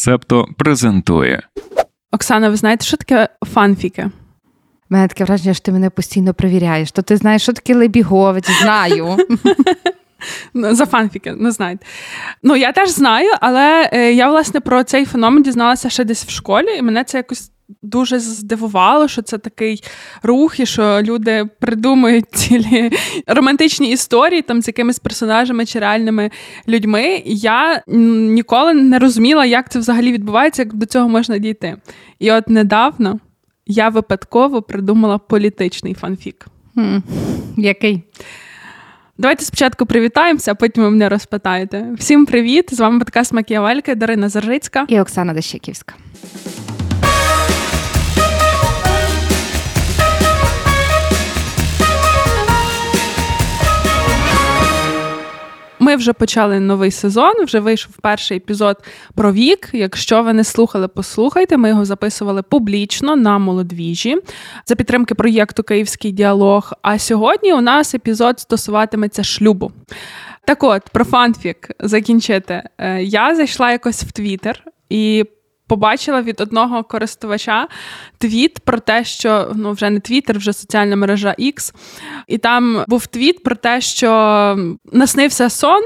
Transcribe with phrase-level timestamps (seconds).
[0.00, 1.42] Септо презентує.
[2.12, 4.04] Оксана, ви знаєте, що таке фанфіки?
[4.04, 4.10] У
[4.94, 6.92] мене таке враження, що ти мене постійно перевіряєш.
[6.92, 9.16] То ти знаєш, що таке лебіговець, знаю.
[10.54, 11.86] Ну, за фанфіки, не знаєте.
[12.42, 16.30] Ну, я теж знаю, але е, я, власне, про цей феномен дізналася ще десь в
[16.30, 17.50] школі, і мене це якось
[17.82, 19.82] дуже здивувало, що це такий
[20.22, 22.90] рух, і що люди придумують цілі
[23.26, 26.30] романтичні історії там з якимись персонажами чи реальними
[26.68, 27.22] людьми.
[27.24, 31.76] І я ніколи не розуміла, як це взагалі відбувається, як до цього можна дійти.
[32.18, 33.18] І от недавно
[33.66, 36.46] я випадково придумала політичний фанфік.
[36.74, 36.98] Хм,
[37.56, 38.02] Який?
[39.18, 41.86] Давайте спочатку привітаємося, а потім ви мене розпитаєте.
[41.98, 42.74] Всім привіт!
[42.74, 45.94] З вами подкаст Макіявельки, Дарина Заржицька і Оксана Дещиківська.
[55.88, 57.32] Ми вже почали новий сезон.
[57.44, 58.76] Вже вийшов перший епізод
[59.14, 59.68] про вік.
[59.72, 61.56] Якщо ви не слухали, послухайте.
[61.56, 64.16] Ми його записували публічно на Молодвіжі
[64.66, 66.72] за підтримки проєкту Київський діалог.
[66.82, 69.72] А сьогодні у нас епізод стосуватиметься шлюбу.
[70.44, 72.62] Так от, про фанфік закінчити.
[72.78, 75.24] Е, я зайшла якось в Твіттер і
[75.68, 77.68] побачила від одного користувача
[78.18, 81.74] твіт про те, що ну вже не Твіттер, вже соціальна мережа X,
[82.26, 84.56] і там був твіт про те, що
[84.92, 85.82] наснився сон,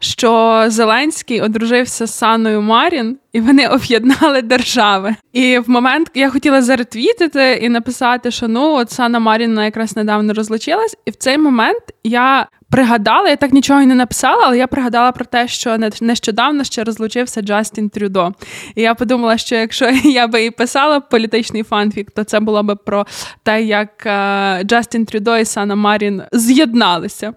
[0.00, 3.18] що Зеленський одружився з Саною Марін.
[3.32, 5.14] І вони об'єднали держави.
[5.32, 10.34] І в момент я хотіла заретвітити і написати, що ну от Сана Маріна якраз недавно
[10.34, 14.66] розлучилась, і в цей момент я пригадала, я так нічого і не написала, але я
[14.66, 18.32] пригадала про те, що нещодавно ще розлучився Джастін Трюдо.
[18.74, 22.76] І я подумала, що якщо я би і писала політичний фанфік, то це було б
[22.84, 23.06] про
[23.42, 27.34] те, як е, Джастін Трюдо і Сана Марін з'єдналися.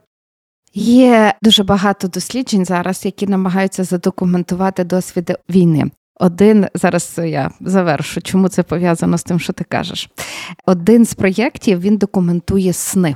[0.74, 5.92] Є дуже багато досліджень зараз, які намагаються задокументувати досвіди війни.
[6.20, 10.10] Один зараз я завершу, чому це пов'язано з тим, що ти кажеш.
[10.66, 13.16] Один з проєктів він документує сни.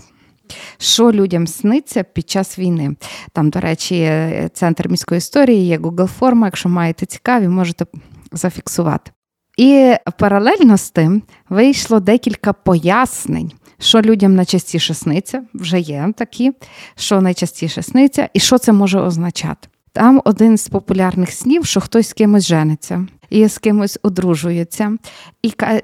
[0.77, 2.95] Що людям сниться під час війни?
[3.33, 4.11] Там, до речі,
[4.53, 6.47] центр міської історії, є Google форма.
[6.47, 7.85] Якщо маєте цікаві, можете
[8.31, 9.11] зафіксувати.
[9.57, 16.51] І паралельно з тим вийшло декілька пояснень, що людям найчастіше сниться, вже є такі,
[16.95, 19.67] що найчастіше сниться, і що це може означати.
[19.93, 24.97] Там один з популярних снів, що хтось з кимось жениться і з кимось одружується,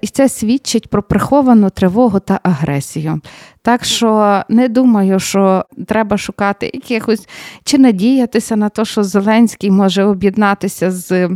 [0.02, 3.22] і це свідчить про приховану тривогу та агресію.
[3.62, 7.28] Так що не думаю, що треба шукати якихось
[7.64, 11.30] чи надіятися на те, що Зеленський може об'єднатися з.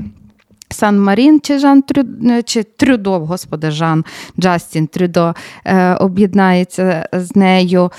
[0.70, 2.04] Сан Марін чи Жан Трю...
[2.46, 4.06] чи Трюдо, господи, Жан
[4.40, 5.34] Джастін Трюдо
[5.66, 7.92] е, об'єднається з нею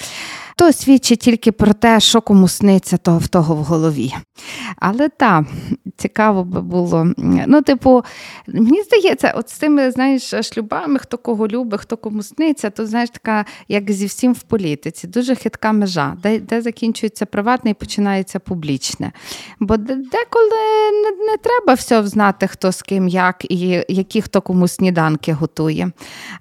[0.56, 4.14] то свідчить тільки про те, що кому сниться того в того в голові.
[4.76, 5.44] Але так,
[5.96, 7.06] цікаво би було.
[7.46, 8.04] Ну, типу,
[8.46, 13.10] мені здається, от з тими знаєш, шлюбами, хто кого любить, хто кому сниться, то знаєш,
[13.10, 18.38] така, як зі всім в політиці, дуже хитка межа, де де закінчується приватне і починається
[18.38, 19.12] публічне.
[19.60, 24.68] Бо деколи не, не треба все знати, хто з ким, як і які хто кому
[24.68, 25.90] сніданки готує.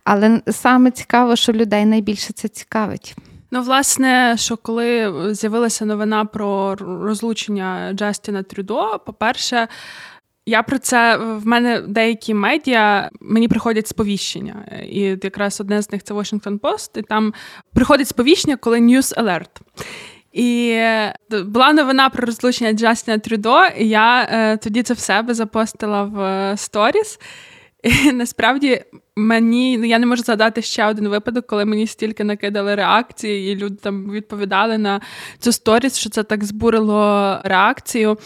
[0.04, 3.16] Але саме цікаво, що людей найбільше це цікавить.
[3.54, 9.68] Ну, власне, що коли з'явилася новина про розлучення Джастіна Трюдо, по-перше,
[10.46, 14.66] я про це в мене деякі медіа мені приходять сповіщення.
[14.90, 17.34] І якраз одне з них це Washington Post, і там
[17.74, 19.62] приходить сповіщення, коли News Alert.
[20.32, 20.80] І
[21.46, 26.54] була новина про розлучення Джастіна Трюдо, і я е, тоді це в себе запостила в
[26.58, 27.20] сторіс.
[28.14, 28.84] Насправді
[29.16, 33.56] мені ну, я не можу згадати ще один випадок, коли мені стільки накидали реакції, і
[33.56, 35.02] люди там відповідали на
[35.40, 38.18] цю сторіс, що це так збурило реакцію.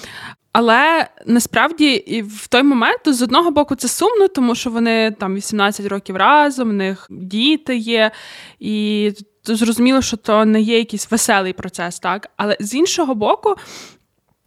[0.52, 5.36] Але насправді і в той момент з одного боку це сумно, тому що вони там
[5.36, 8.12] 18 років разом, в них діти є,
[8.60, 9.12] і
[9.44, 12.30] зрозуміло, що то не є якийсь веселий процес, так.
[12.38, 13.56] Але з іншого боку,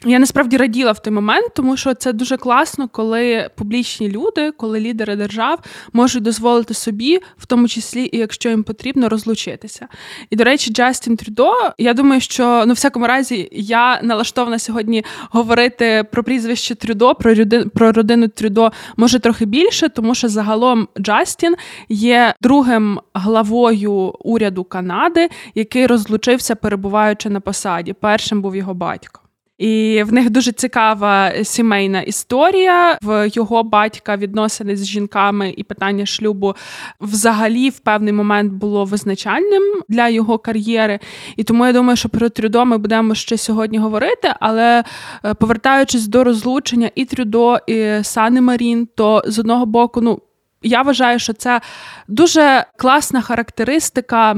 [0.06, 4.81] я насправді раділа в той момент, тому що це дуже класно, коли публічні люди, коли
[4.81, 5.58] лідери держав
[5.93, 9.88] можуть дозволити собі, в тому числі і якщо їм потрібно, розлучитися.
[10.31, 15.05] І до речі, Джастін Трюдо, я думаю, що ну, в всякому разі я налаштована сьогодні
[15.31, 20.88] говорити про прізвище Трюдо, про родину, про родину Трюдо може трохи більше, тому що загалом
[21.00, 21.56] Джастін
[21.88, 27.93] є другим главою уряду Канади, який розлучився, перебуваючи на посаді.
[27.93, 29.20] Першим був його батько.
[29.58, 32.99] І в них дуже цікава сімейна історія.
[33.02, 36.55] В його батька відносини з жінками і питання шлюбу
[37.00, 40.99] взагалі в певний момент було визначальним для його кар'єри.
[41.37, 44.34] І тому я думаю, що про Трюдо ми будемо ще сьогодні говорити.
[44.40, 44.84] Але
[45.25, 50.20] е, повертаючись до розлучення і Трюдо, і Сани Марін, то з одного боку, ну
[50.62, 51.60] я вважаю, що це
[52.08, 54.37] дуже класна характеристика.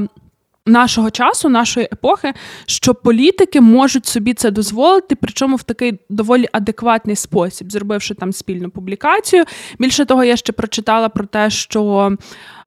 [0.65, 2.33] Нашого часу, нашої епохи,
[2.65, 8.69] що політики можуть собі це дозволити, причому в такий доволі адекватний спосіб, зробивши там спільну
[8.69, 9.43] публікацію.
[9.79, 12.11] Більше того, я ще прочитала про те, що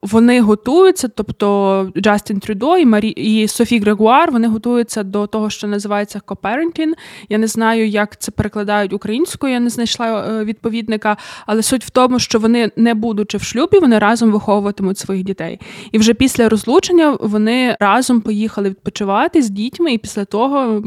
[0.04, 5.66] вони готуються, тобто Джастін Трюдо і Марі і Софі Грегуар, вони готуються до того, що
[5.66, 6.94] називається Коперентін.
[7.28, 11.16] Я не знаю, як це перекладають українською, я не знайшла е, відповідника,
[11.46, 15.60] але суть в тому, що вони, не будучи в шлюбі, вони разом виховуватимуть своїх дітей.
[15.92, 20.82] І вже після розлучення вони разом поїхали відпочивати з дітьми, і після того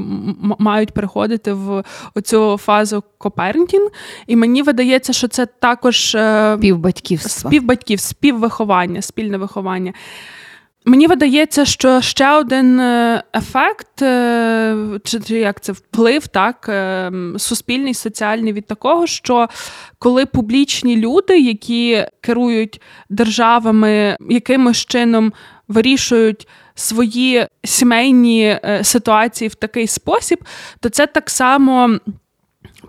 [0.60, 1.84] мають переходити в
[2.16, 3.90] оцю фазу Коперентін.
[4.28, 7.50] І мені видається, що це також е, співбатьківство.
[7.50, 9.94] співбатьків, співвиховання спільне виховання.
[10.88, 17.94] Мені видається, що ще один е, ефект, е, чи, як це вплив, так, е, суспільний,
[17.94, 19.48] соціальний від такого, що
[20.00, 25.34] коли публічні люди, які керують державами, якимось чином
[25.68, 30.44] вирішують свої сімейні ситуації в такий спосіб,
[30.80, 32.00] то це так само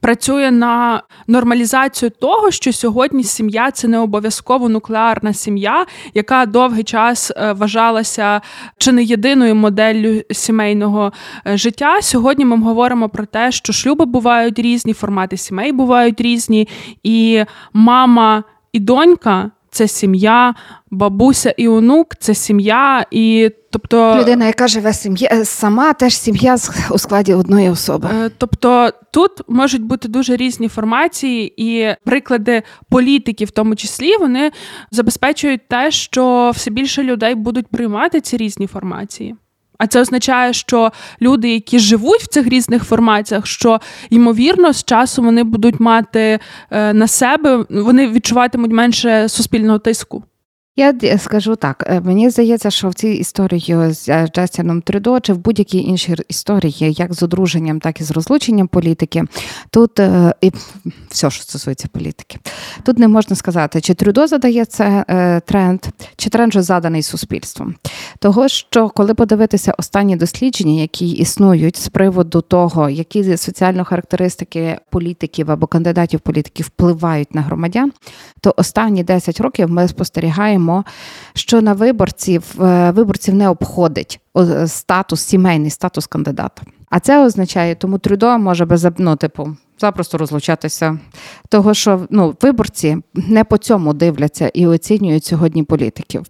[0.00, 7.32] працює на нормалізацію того, що сьогодні сім'я це не обов'язково нуклеарна сім'я, яка довгий час
[7.36, 8.40] е, вважалася
[8.78, 11.12] чи не єдиною моделлю сімейного
[11.46, 12.02] е, життя.
[12.02, 16.68] Сьогодні ми говоримо про те, що шлюби бувають різні, формати сімей бувають різні,
[17.02, 20.54] і мама і донька це сім'я,
[20.90, 26.56] бабуся і онук це сім'я, і тобто людина, яка живе сім'я е, сама, теж сім'я
[26.90, 28.08] у складі одної особи.
[28.12, 34.50] Е, тобто тут можуть бути дуже різні формації, і приклади політики, в тому числі, вони
[34.90, 39.36] забезпечують те, що все більше людей будуть приймати ці різні формації.
[39.78, 40.92] А це означає, що
[41.22, 43.80] люди, які живуть в цих різних формаціях, що
[44.10, 46.38] ймовірно з часом вони будуть мати
[46.70, 50.24] е, на себе, вони відчуватимуть менше суспільного тиску.
[50.78, 55.32] Я скажу так, е, мені здається, що в цій історії з е, Джастіном Трюдо чи
[55.32, 59.24] в будь-якій іншій історії, як з одруженням, так і з розлученням політики,
[59.70, 60.52] тут е, і
[61.10, 62.38] все, що стосується політики,
[62.82, 65.04] тут не можна сказати, чи Трюдо задає це
[65.46, 65.80] тренд,
[66.16, 67.74] чи тренд вже заданий суспільством.
[68.18, 75.50] Того, що коли подивитися останні дослідження, які існують з приводу того, які соціальні характеристики політиків
[75.50, 77.92] або кандидатів політиків впливають на громадян,
[78.40, 80.84] то останні 10 років ми спостерігаємо бачимо,
[81.34, 84.20] що на виборців е, виборців не обходить
[84.66, 86.62] статус, сімейний статус кандидата.
[86.90, 90.98] А це означає, тому Трюдо може без ну, типу, запросто розлучатися.
[91.48, 96.22] Того, що ну, виборці не по цьому дивляться і оцінюють сьогодні політиків.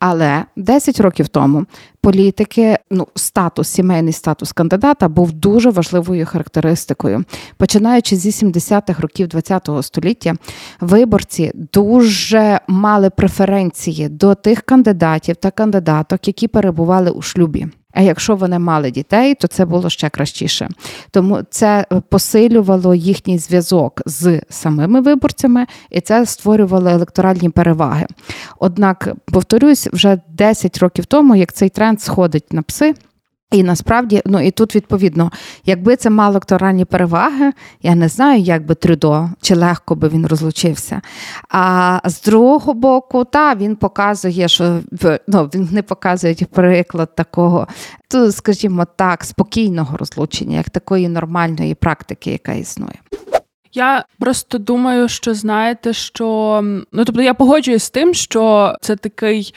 [0.00, 1.66] Але 10 років тому
[2.00, 7.24] політики, ну статус, сімейний статус кандидата був дуже важливою характеристикою.
[7.56, 10.34] Починаючи зі 70-х років ХХ століття,
[10.80, 17.66] виборці дуже мали преференції до тих кандидатів та кандидаток, які перебували у шлюбі.
[17.94, 20.68] А якщо вони мали дітей, то це було ще кращіше.
[21.10, 28.06] Тому це посилювало їхній зв'язок з самими виборцями, і це створювало електоральні переваги.
[28.58, 32.94] Однак, повторюсь, вже 10 років тому, як цей тренд сходить на пси.
[33.50, 35.32] І насправді, ну і тут відповідно,
[35.64, 37.52] якби це мало електоральні переваги,
[37.82, 41.00] я не знаю, як би Трюдо чи легко би він розлучився.
[41.48, 44.80] А з другого боку, та він показує, що
[45.28, 47.68] ну, він не показує приклад такого,
[48.08, 52.98] то, скажімо так, спокійного розлучення, як такої нормальної практики, яка існує.
[53.72, 56.60] Я просто думаю, що знаєте, що
[56.92, 59.54] ну тобто я погоджуюсь з тим, що це такий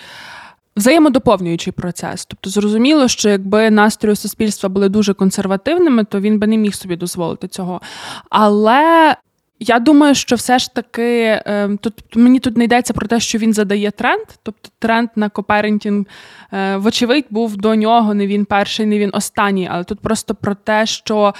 [0.75, 2.25] взаємодоповнюючий процес.
[2.25, 6.95] Тобто, зрозуміло, що якби настрої суспільства були дуже консервативними, то він би не міг собі
[6.95, 7.81] дозволити цього.
[8.29, 9.15] Але.
[9.63, 13.37] Я думаю, що все ж таки ем, тут мені тут не йдеться про те, що
[13.37, 14.25] він задає тренд.
[14.43, 16.05] Тобто тренд на коперентінг,
[16.53, 18.13] е, вочевидь, був до нього.
[18.13, 19.69] Не він перший, не він останній.
[19.71, 21.33] Але тут просто про те, що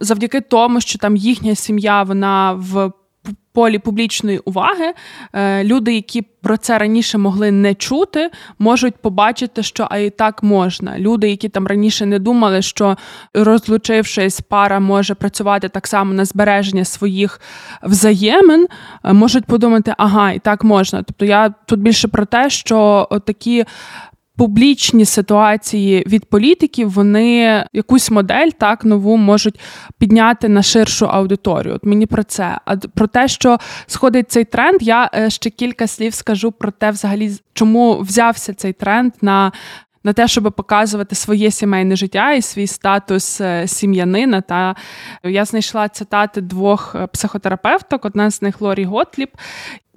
[0.00, 2.92] завдяки тому, що там їхня сім'я, вона в
[3.54, 4.92] полі публічної уваги
[5.32, 10.42] е, люди, які про це раніше могли не чути, можуть побачити, що а і так
[10.42, 10.98] можна.
[10.98, 12.96] Люди, які там раніше не думали, що
[13.34, 17.40] розлучившись, пара може працювати так само на збереження своїх
[17.82, 18.66] взаємин,
[19.04, 21.02] е, можуть подумати, ага, і так можна.
[21.02, 23.64] Тобто я тут більше про те, що такі
[24.36, 29.60] публічні ситуації від політиків вони якусь модель так нову можуть
[29.98, 31.74] підняти на ширшу аудиторію.
[31.74, 32.58] От мені про це.
[32.64, 36.90] А про те, що сходить цей тренд, я е, ще кілька слів скажу про те,
[36.90, 39.52] взагалі, чому взявся цей тренд на.
[40.06, 44.40] На те, щоб показувати своє сімейне життя і свій статус е, сім'янина.
[44.40, 44.76] Та
[45.22, 48.04] я знайшла цитати двох е, психотерапевток.
[48.04, 49.30] Одна з них Лорі Готліп,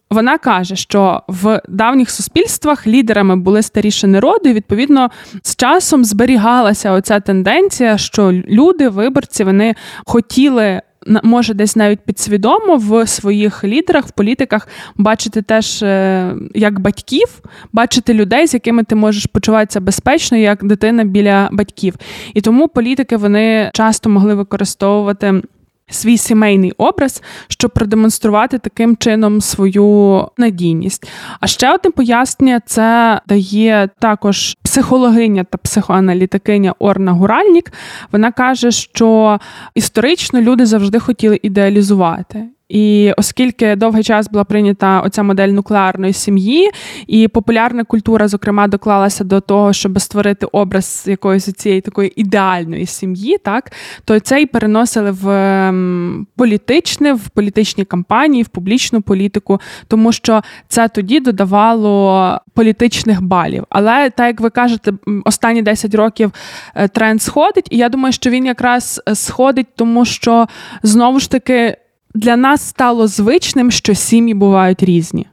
[0.10, 5.10] вона каже, що в давніх суспільствах лідерами були старіші народи, і відповідно
[5.44, 10.82] з часом зберігалася оця тенденція, що люди, виборці, вони хотіли.
[11.24, 17.42] Може, десь навіть підсвідомо в своїх лідерах, в політиках бачити теж е, як батьків,
[17.74, 21.96] бачити людей, з якими ти можеш почуватися безпечно, як дитина біля батьків.
[22.34, 25.42] І тому політики вони часто могли використовувати
[25.89, 31.10] свій сімейний образ, щоб продемонструвати таким чином свою надійність.
[31.39, 37.72] А ще одне пояснення це дає також психологиня та психоаналітикиня Орна Гуральнік.
[38.12, 39.39] Вона каже, що
[39.75, 42.48] історично люди завжди хотіли ідеалізувати.
[42.70, 46.72] І оскільки довгий час була прийнята оця модель нуклеарної сім'ї,
[47.08, 53.38] і популярна культура, зокрема, доклалася до того, щоб створити образ якоїсь цієї такої ідеальної сім'ї,
[53.38, 53.72] так
[54.06, 60.42] то це і переносили в ем, політичне, в політичні кампанії, в публічну політику, тому що
[60.68, 63.64] це тоді додавало політичних балів.
[63.70, 64.94] Але так як ви кажете,
[65.26, 66.32] останні 10 років
[66.76, 70.48] е, тренд сходить, і я думаю, що він якраз е, сходить, тому що
[70.84, 71.78] знову ж таки
[72.18, 75.28] для нас стало звичним, що сім'ї бувають різні.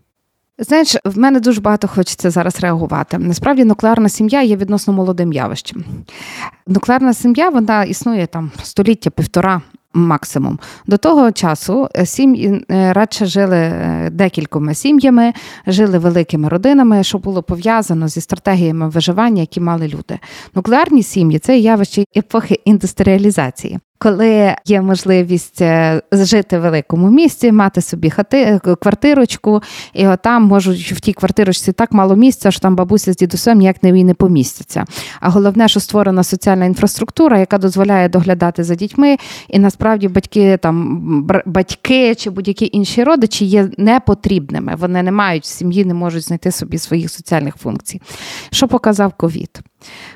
[0.59, 3.19] Знаєш, в мене дуже багато хочеться зараз реагувати.
[3.19, 5.85] Насправді, нуклеарна сім'я є відносно молодим явищем.
[6.67, 9.62] Нуклеарна сім'я вона існує там століття, півтора.
[9.97, 15.33] Максимум до того часу сім'ї е, радше жили е, декількома сім'ями,
[15.67, 20.19] жили великими родинами, що було пов'язано зі стратегіями виживання, які мали люди.
[20.55, 27.81] Нуклеарні сім'ї це явище епохи індустріалізації коли є можливість е, жити в великому місті, мати
[27.81, 29.63] собі хати, е, квартирочку,
[29.95, 33.83] і там можуть в тій квартирочці так мало місця, що там бабуся з дідусем ніяк
[33.83, 34.85] не не помістяться.
[35.21, 39.17] А головне, що створена соціальна інфраструктура, яка дозволяє доглядати за дітьми,
[39.49, 41.01] і насправді батьки там
[41.47, 44.75] батьки чи будь-які інші родичі є непотрібними.
[44.77, 48.01] Вони не мають сім'ї, не можуть знайти собі своїх соціальних функцій.
[48.51, 49.61] Що показав ковід?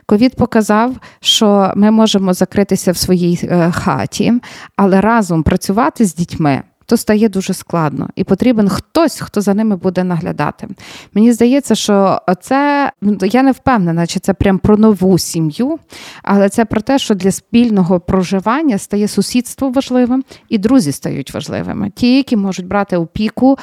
[0.07, 4.33] Ковід показав, що ми можемо закритися в своїй е, хаті,
[4.77, 6.63] але разом працювати з дітьми.
[6.89, 10.69] То стає дуже складно і потрібен хтось, хто за ними буде наглядати.
[11.15, 15.79] Мені здається, що це ну, я не впевнена, чи це прям про нову сім'ю,
[16.23, 21.91] але це про те, що для спільного проживання стає сусідство важливим, і друзі стають важливими.
[21.91, 23.59] Ті, які можуть брати опіку,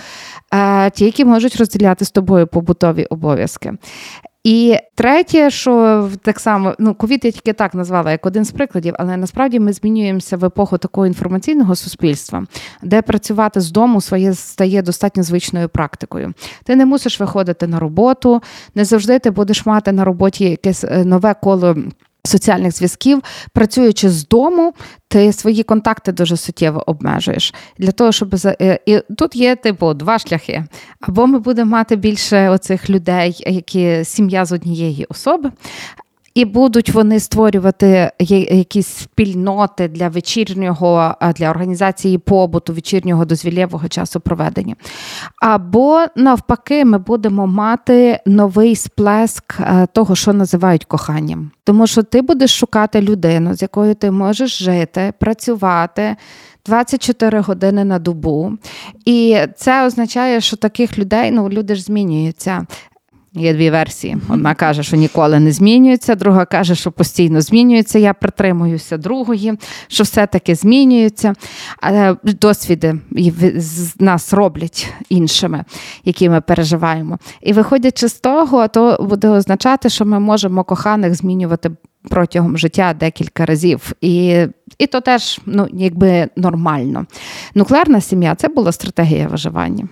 [0.53, 3.73] е, ті, які можуть розділяти з тобою побутові обов'язки.
[4.45, 8.95] І третє, що так само ну ковід я тільки так назвала як один з прикладів,
[8.99, 12.45] але насправді ми змінюємося в епоху такого інформаційного суспільства,
[12.83, 16.33] де працювати з дому своє стає достатньо звичною практикою.
[16.63, 18.41] Ти не мусиш виходити на роботу,
[18.75, 21.75] не завжди ти будеш мати на роботі якесь е, нове коло
[22.25, 23.21] соціальних зв'язків,
[23.53, 24.73] працюючи з дому,
[25.07, 27.53] ти свої контакти дуже суттєво обмежуєш.
[27.77, 30.65] Для того, щоб е, І тут є типу два шляхи.
[31.01, 35.51] Або ми будемо мати більше оцих людей, які сім'я з однієї особи,
[36.35, 44.75] і будуть вони створювати якісь спільноти для вечірнього, для організації побуту, вечірнього дозвілєвого часу проведення.
[45.41, 49.59] Або навпаки, ми будемо мати новий сплеск
[49.93, 51.51] того, що називають коханням.
[51.63, 56.15] Тому що ти будеш шукати людину, з якою ти можеш жити, працювати.
[56.65, 58.51] 24 години на добу,
[59.05, 62.65] і це означає, що таких людей ну люди ж змінюються.
[63.35, 64.17] Є дві версії.
[64.29, 67.99] Одна каже, що ніколи не змінюється, друга каже, що постійно змінюється.
[67.99, 69.53] Я притримуюся другої,
[69.87, 71.33] що все-таки змінюється.
[71.81, 72.99] Але досвіди
[73.99, 75.63] нас роблять іншими,
[76.05, 77.17] які ми переживаємо.
[77.41, 81.71] І виходячи з того, то буде означати, що ми можемо коханих змінювати
[82.09, 83.91] протягом життя декілька разів.
[84.01, 84.45] І
[84.77, 87.05] і то теж ну, якби нормально.
[87.55, 89.87] Нуклеарна сім'я це була стратегія виживання.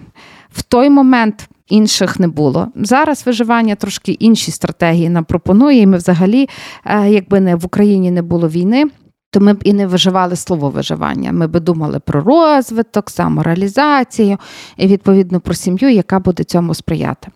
[0.51, 2.67] В той момент інших не було.
[2.75, 5.81] Зараз виживання трошки інші стратегії нам пропонує.
[5.81, 6.49] І ми взагалі,
[6.85, 8.85] е, якби не в Україні не було війни.
[9.31, 11.31] То ми б і не виживали слово виживання.
[11.31, 14.37] Ми б думали про розвиток, самореалізацію
[14.77, 17.27] і відповідно про сім'ю, яка буде цьому сприяти.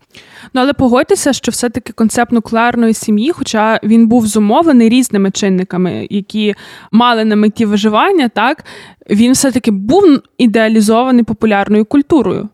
[0.53, 6.55] Ну але погодьтеся, що все-таки концепт нуклеарної сім'ї, хоча він був зумовлений різними чинниками, які
[6.91, 8.65] мали на меті виживання, так
[9.09, 10.03] він все-таки був
[10.37, 12.49] ідеалізований популярною культурою.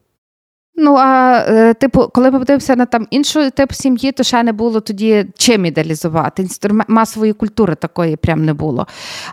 [0.75, 4.51] Ну а е, типу, коли ми подивимося на там іншу тип сім'ї, то ще не
[4.51, 6.41] було тоді чим ідеалізувати.
[6.41, 8.87] Інструмент масової культури такої прям не було.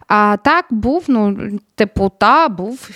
[0.09, 1.38] А так був, ну,
[1.75, 2.90] типу, та був.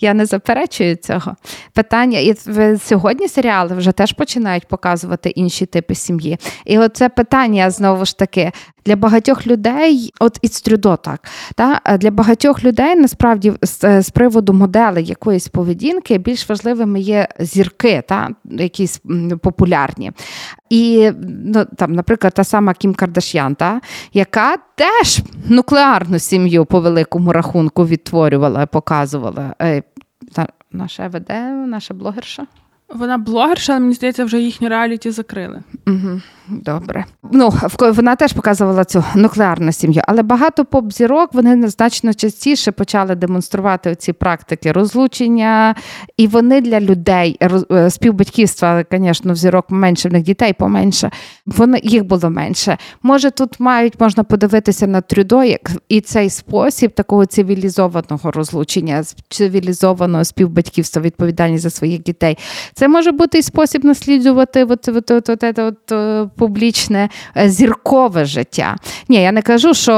[0.00, 1.36] Я не заперечую цього
[1.72, 2.18] питання.
[2.18, 2.34] І
[2.78, 6.38] сьогодні серіали вже теж починають показувати інші типи сім'ї.
[6.64, 8.52] І оце питання знову ж таки
[8.86, 11.28] для багатьох людей, от і трюдо так.
[11.54, 18.02] Та для багатьох людей насправді з, з приводу модели якоїсь поведінки більш важливими є зірки,
[18.08, 19.02] та якісь
[19.42, 20.12] популярні.
[20.70, 21.10] І
[21.44, 23.80] ну, там, наприклад, та сама Кім Кардашян, та,
[24.12, 29.54] яка теж нуклеарну сім'ю по великому рахунку відтворювала, показувала.
[29.62, 29.82] Е,
[30.32, 32.46] та, наша веде, наша блогерша.
[32.88, 35.62] Вона блогерша, але мені здається, вже їхні реаліті закрили.
[35.86, 36.20] Угу.
[36.48, 37.04] Добре.
[37.32, 43.94] Ну, вона теж показувала цю нуклеарну сім'ю, але багато поп-зірок вони значно частіше почали демонструвати
[43.94, 45.74] ці практики розлучення,
[46.16, 47.38] і вони для людей
[47.70, 51.10] е, співбатьківства, звісно, в зірок менше, в них дітей поменше.
[51.46, 52.78] Вони їх було менше.
[53.02, 60.24] Може, тут мають можна подивитися на трюдо, як і цей спосіб такого цивілізованого розлучення, цивілізованого
[60.24, 62.38] співбатьківства, відповідальність за своїх дітей.
[62.74, 68.24] Це може бути і спосіб наслідувати от, от, от, от, от, е, публічне е, зіркове
[68.24, 68.76] життя.
[69.08, 69.92] Ні, я не кажу, що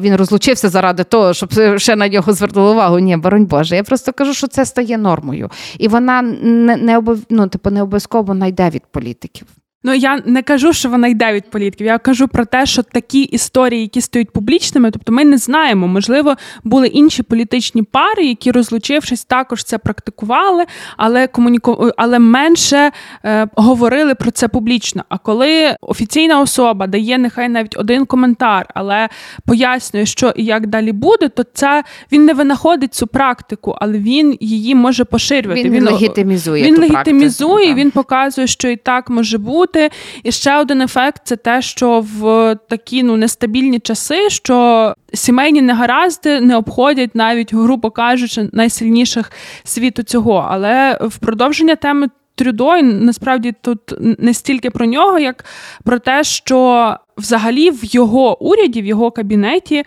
[0.00, 2.98] він розлучився заради того, щоб ще на нього звернули увагу.
[2.98, 3.76] Ні, боронь Боже.
[3.76, 5.50] Я просто кажу, що це стає нормою.
[5.78, 9.46] І вона не не, ну, типу, не обов'язково найде від політиків.
[9.84, 11.86] Ну я не кажу, що вона йде від політиків.
[11.86, 16.36] Я кажу про те, що такі історії, які стають публічними, тобто ми не знаємо, можливо,
[16.64, 20.64] були інші політичні пари, які розлучившись, також це практикували,
[20.96, 21.90] але комуніку...
[21.96, 22.90] але менше
[23.24, 25.04] е, говорили про це публічно.
[25.08, 29.08] А коли офіційна особа дає нехай навіть один коментар, але
[29.46, 34.38] пояснює, що і як далі буде, то це він не винаходить цю практику, але він
[34.40, 35.62] її може поширювати.
[35.62, 36.64] Він, він легітимізує.
[36.64, 39.90] Він ту легітимізує, практику, він показує, що і так може бути бути.
[40.22, 46.40] І ще один ефект це те, що в такі ну нестабільні часи, що сімейні негаразди
[46.40, 49.32] не обходять навіть, грубо кажучи, найсильніших
[49.64, 50.48] світу цього.
[50.50, 52.08] Але в продовження теми.
[52.34, 53.80] Трюдо, насправді тут
[54.18, 55.44] не стільки про нього, як
[55.84, 59.84] про те, що взагалі в його уряді, в його кабінеті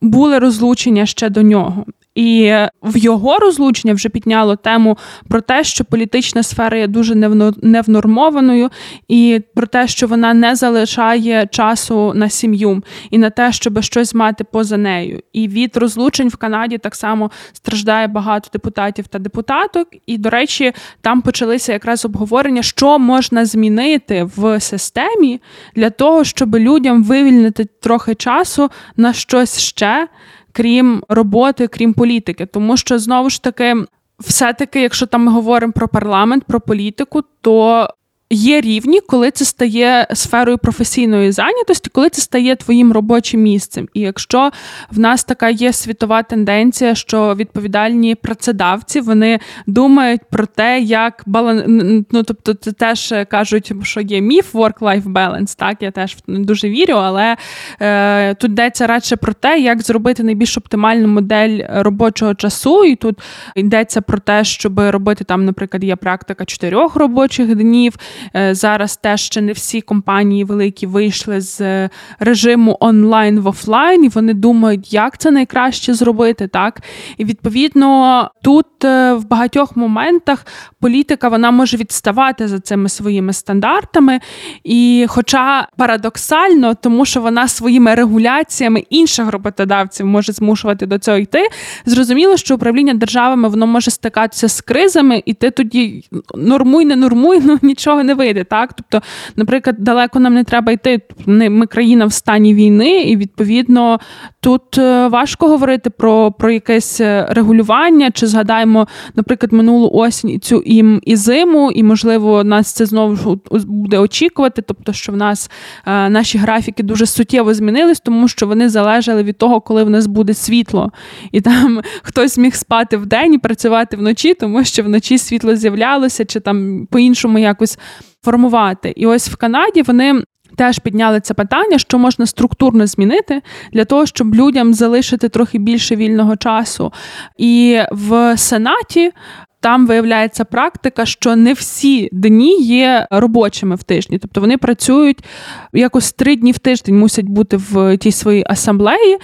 [0.00, 1.84] були розлучення ще до нього.
[2.16, 7.14] І в його розлучення вже підняло тему про те, що політична сфера є дуже
[7.62, 8.70] невнормованою,
[9.08, 14.14] і про те, що вона не залишає часу на сім'ю і на те, щоб щось
[14.14, 15.20] мати поза нею.
[15.32, 19.88] І від розлучень в Канаді так само страждає багато депутатів та депутаток.
[20.06, 25.40] І, до речі, там почалися якраз обговорення, що можна змінити в системі
[25.74, 30.08] для того, щоб людям вивільнити трохи часу на щось ще
[30.56, 32.46] крім роботи, крім політики.
[32.46, 33.76] Тому що знову ж таки,
[34.18, 37.88] все-таки, якщо там ми говоримо про парламент, про політику, то
[38.30, 43.88] Є рівні, коли це стає сферою професійної зайнятості, коли це стає твоїм робочим місцем.
[43.94, 44.50] І якщо
[44.90, 51.64] в нас така є світова тенденція, що відповідальні працедавці вони думають про те, як балан...
[52.10, 56.94] ну, тобто це теж кажуть, що є міф work-life balance, так я теж дуже вірю,
[56.94, 57.36] але
[57.80, 63.18] е, тут йдеться радше про те, як зробити найбільш оптимальну модель робочого часу, і тут
[63.56, 67.94] йдеться про те, щоб робити там, наприклад, є практика чотирьох робочих днів.
[68.36, 74.08] Е, зараз теж ще не всі компанії великі вийшли з режиму онлайн в офлайн, і
[74.08, 76.48] вони думають, як це найкраще зробити.
[76.48, 76.82] так?
[77.16, 80.46] І відповідно тут е, в багатьох моментах
[80.80, 84.20] політика вона може відставати за цими своїми стандартами.
[84.64, 91.48] І, хоча парадоксально, тому що вона своїми регуляціями інших роботодавців може змушувати до цього йти,
[91.86, 97.40] зрозуміло, що управління державами воно може стикатися з кризами, і ти тоді нормуй, не нормуй,
[97.44, 98.44] ну нічого не вийде.
[98.44, 101.00] Так, тобто, наприклад, далеко нам не треба йти.
[101.26, 104.00] Ми країна в стані війни, і відповідно
[104.40, 108.10] тут е, важко говорити про про якесь е, регулювання.
[108.10, 113.98] Чи згадаємо, наприклад, минулу осінь цю і, і зиму, і можливо нас це знову буде
[113.98, 114.62] очікувати.
[114.62, 115.50] Тобто, що в нас
[115.86, 120.06] е, наші графіки дуже суттєво змінились, тому що вони залежали від того, коли в нас
[120.06, 120.92] буде світло,
[121.32, 126.24] і там хтось міг спати в день і працювати вночі, тому що вночі світло з'являлося,
[126.24, 127.78] чи там по-іншому якось
[128.24, 128.92] формувати.
[128.96, 130.22] І ось в Канаді вони.
[130.56, 135.96] Теж підняли це питання, що можна структурно змінити для того, щоб людям залишити трохи більше
[135.96, 136.92] вільного часу.
[137.38, 139.12] І в Сенаті
[139.60, 145.24] там виявляється практика, що не всі дні є робочими в тижні, тобто вони працюють
[145.72, 149.18] якось три дні в тиждень, мусять бути в тій своїй асамблеї,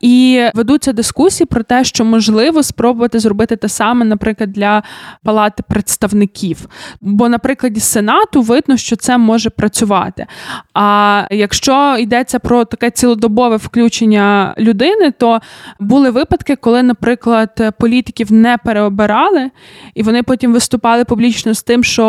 [0.00, 4.82] і ведуться дискусії про те, що можливо спробувати зробити те саме, наприклад, для
[5.24, 6.68] палати представників.
[7.00, 10.26] Бо, на прикладі Сенату видно, що це може працювати.
[10.74, 15.40] А якщо йдеться про таке цілодобове включення людини, то
[15.80, 19.50] були випадки, коли, наприклад, політиків не переобирали
[19.94, 22.04] і вони потім виступали публічно з тим, що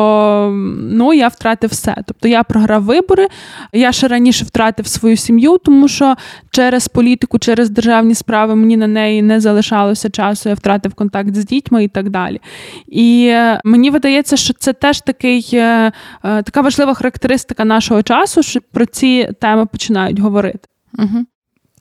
[0.78, 1.96] ну я втратив все.
[2.08, 3.28] Тобто я програв вибори.
[3.74, 6.16] Я ще раніше втратив свою сім'ю, тому що
[6.52, 10.50] через політику, через державні справи мені на неї не залишалося часу.
[10.50, 12.42] Я втратив контакт з дітьми і так далі.
[12.88, 15.92] І е, мені видається, що це теж такий е,
[16.24, 20.60] е, така важлива характеристика нашого часу, що про ці теми починають говорити.
[20.98, 21.26] Угу.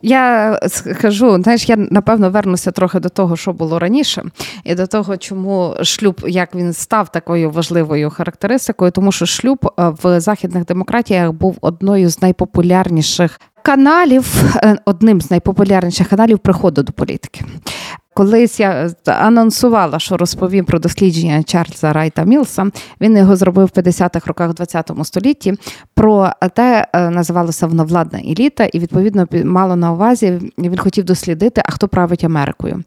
[0.02, 4.24] Я скажу, знаєш, я напевно вернуся трохи до того, що було раніше,
[4.64, 9.92] і до того, чому шлюб, як він став такою важливою характеристикою, тому що шлюб е,
[10.02, 16.92] в західних демократіях був одною з найпопулярніших каналів, е, одним з найпопулярніших каналів приходу до
[16.92, 17.44] політики.
[18.18, 22.70] Колись я анонсувала, що розповім про дослідження Чарльза Райта Мілса.
[23.00, 25.54] Він його зробив в 50-х роках ХХ столітті.
[25.94, 31.70] Про те е, називалося вновладна еліта, і відповідно мало на увазі він хотів дослідити, а
[31.70, 32.82] хто править Америкою.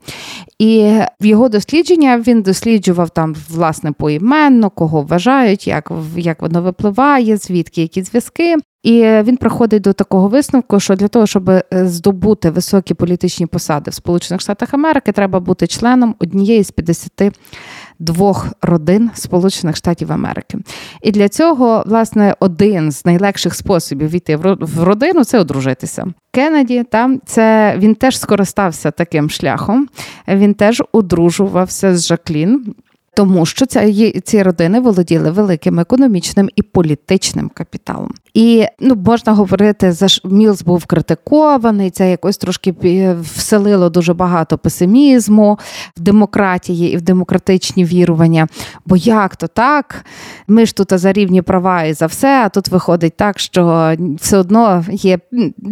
[0.60, 7.38] І в його дослідження він досліджував там власне поіменно, кого вважають, як як воно випливає,
[7.38, 8.56] звідки які зв'язки.
[8.84, 13.92] І він приходить до такого висновку, що для того, щоб е, здобути високі політичні посади
[13.92, 20.58] в Сполучених Штатах Америки, треба бути членом однієї з 52 родин Сполучених Штатів Америки.
[21.02, 26.06] І для цього, власне, один з найлегших способів війти в родину це одружитися.
[26.32, 29.88] Кеннеді там це він теж скористався таким шляхом.
[30.28, 32.76] Він теж одружувався з Жаклін.
[33.14, 38.14] Тому що ці, ці родини володіли великим економічним і політичним капіталом.
[38.34, 41.90] І ну можна говорити, за Мілс був критикований.
[41.90, 42.76] Це якось трошки
[43.22, 45.60] вселило дуже багато песимізму
[45.98, 48.48] в демократії і в демократичні вірування.
[48.86, 50.06] Бо як то так?
[50.48, 52.42] Ми ж тут за рівні права і за все.
[52.46, 55.20] А тут виходить так, що все одно є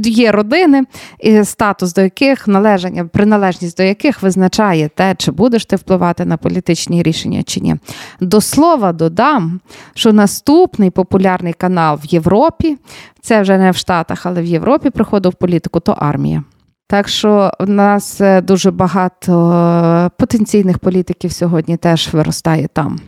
[0.04, 0.84] є родини,
[1.20, 6.38] і статус до яких належання, приналежність до яких визначає те, чи будеш ти впливати на
[6.38, 7.76] політичні рішення чи ні.
[8.20, 9.60] До слова додам,
[9.94, 12.78] що наступний популярний канал в Європі.
[13.22, 16.44] Це вже не в Штатах, але в Європі приходив політику, то армія.
[16.88, 23.00] Так що в нас е, дуже багато е, потенційних політиків сьогодні теж виростає там.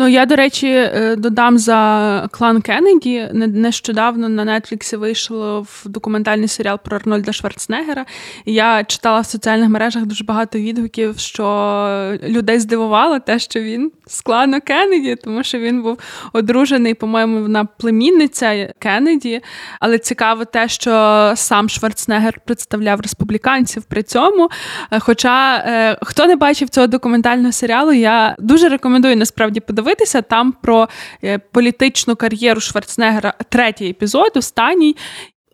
[0.00, 3.28] Ну я до речі е, додам за клан Кеннеді.
[3.32, 8.06] Нещодавно на Нетфліксі вийшов документальний серіал про Арнольда Шварценеггера.
[8.44, 14.20] Я читала в соціальних мережах дуже багато відгуків, що людей здивувало те, що він з
[14.20, 15.98] клану Кеннеді, тому що він був
[16.32, 19.40] одружений, по-моєму, на племінниця Кеннеді.
[19.80, 20.92] Але цікаво те, що
[21.36, 24.48] сам Шварценеггер представляв республіканців при цьому.
[24.90, 30.22] Е, хоча е, хто не бачив цього документального серіалу, я дуже рекомендую насправді подивитися подивитися
[30.22, 30.88] там про
[31.24, 34.96] е, політичну кар'єру Шварценеггера, третій епізод, останній.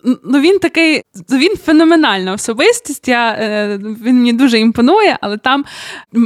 [0.04, 3.08] Ну, він такий, він феноменальна особистість.
[3.08, 5.64] Я, е, Він мені дуже імпонує, але там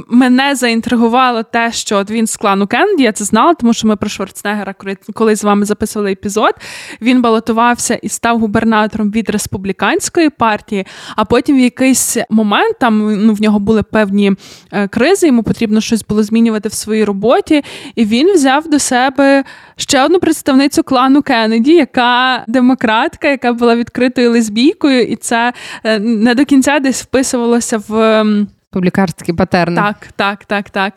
[0.09, 3.97] мене заінтригувало те, що от він з клану Кенді, я це знала, тому що ми
[3.97, 4.75] про Шварценеггера
[5.15, 6.55] коли з вами записували епізод.
[7.01, 13.35] Він балотувався і став губернатором від республіканської партії, а потім в якийсь момент там ну,
[13.35, 14.33] в нього були певні
[14.73, 17.65] е, кризи, йому потрібно щось було змінювати в своїй роботі.
[17.95, 19.45] І він взяв до себе
[19.77, 25.53] ще одну представницю клану Кеннеді, яка демократка, яка була відкритою лесбійкою, і це
[25.85, 28.25] е, не до кінця десь вписувалося в.
[28.73, 29.77] Публікарські патерни.
[29.77, 30.95] Так, так, так, так.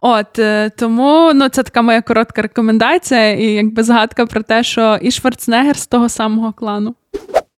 [0.00, 4.98] От е, тому ну це така моя коротка рекомендація, і якби згадка про те, що
[5.02, 6.94] і Шварценеггер з того самого клану.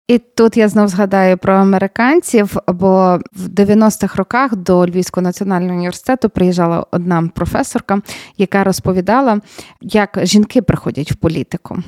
[0.09, 6.29] І тут я знов згадаю про американців, бо в 90-х роках до Львівського національного університету
[6.29, 8.01] приїжджала одна професорка,
[8.39, 9.41] яка розповідала,
[9.81, 11.79] як жінки приходять в політику.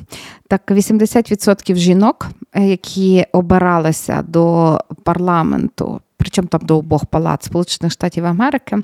[0.49, 6.01] Так, 80% жінок, які обиралися до парламенту.
[6.17, 8.77] Причому там до обох палат Сполучених Штатів Америки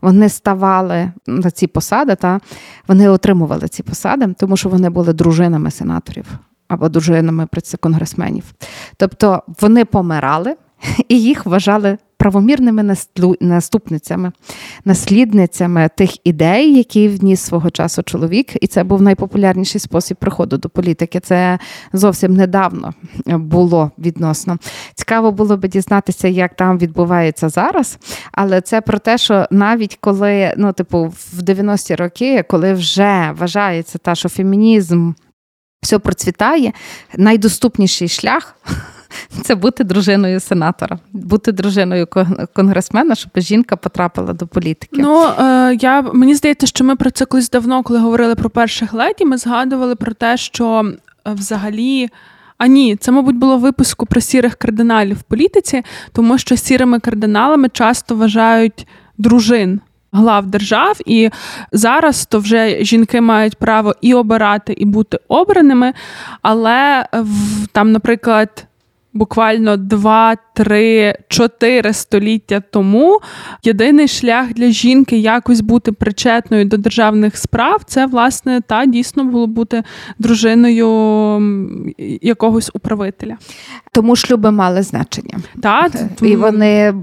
[0.00, 2.40] вони ставали на ці посади, та
[2.88, 6.26] вони отримували ці посади, тому що вони були дружинами сенаторів
[6.68, 7.48] або дружинами
[7.80, 8.44] конгресменів.
[8.96, 10.56] Тобто вони помирали
[11.08, 12.96] і їх вважали правомірними
[13.40, 14.32] наступницями,
[14.84, 20.68] наслідницями тих ідей, які вніс свого часу чоловік, і це був найпопулярніший спосіб приходу до
[20.68, 21.20] політики.
[21.20, 21.58] Це
[21.92, 22.94] зовсім недавно
[23.26, 24.58] було відносно.
[24.94, 27.98] Цікаво було би дізнатися, як там відбувається зараз.
[28.32, 33.98] Але це про те, що навіть коли, ну, типу, в 90-ті роки, коли вже вважається
[33.98, 35.12] та, що фемінізм
[35.82, 36.72] все процвітає,
[37.16, 38.56] найдоступніший шлях.
[39.42, 42.06] Це бути дружиною сенатора, бути дружиною
[42.52, 44.96] конгресмена, щоб жінка потрапила до політики.
[45.02, 48.92] Ну е, я мені здається, що ми про це колись давно, коли говорили про перших
[48.92, 50.92] леді, ми згадували про те, що
[51.26, 52.08] е, взагалі.
[52.58, 57.68] А ні, це, мабуть, було випуску про сірих кардиналів в політиці, тому що сірими кардиналами
[57.68, 58.86] часто вважають
[59.18, 59.80] дружин
[60.16, 61.30] глав держав, і
[61.72, 65.92] зараз то вже жінки мають право і обирати, і бути обраними.
[66.42, 68.66] Але в там, наприклад
[69.12, 73.20] буквально 2, 3, 4 століття тому
[73.62, 79.46] єдиний шлях для жінки якось бути причетною до державних справ це власне та дійсно було
[79.46, 79.82] бути
[80.18, 80.86] дружиною
[82.22, 83.36] якогось управителя.
[83.92, 85.38] Тому шлюби мали значення.
[85.62, 85.92] Так.
[86.22, 86.94] І вони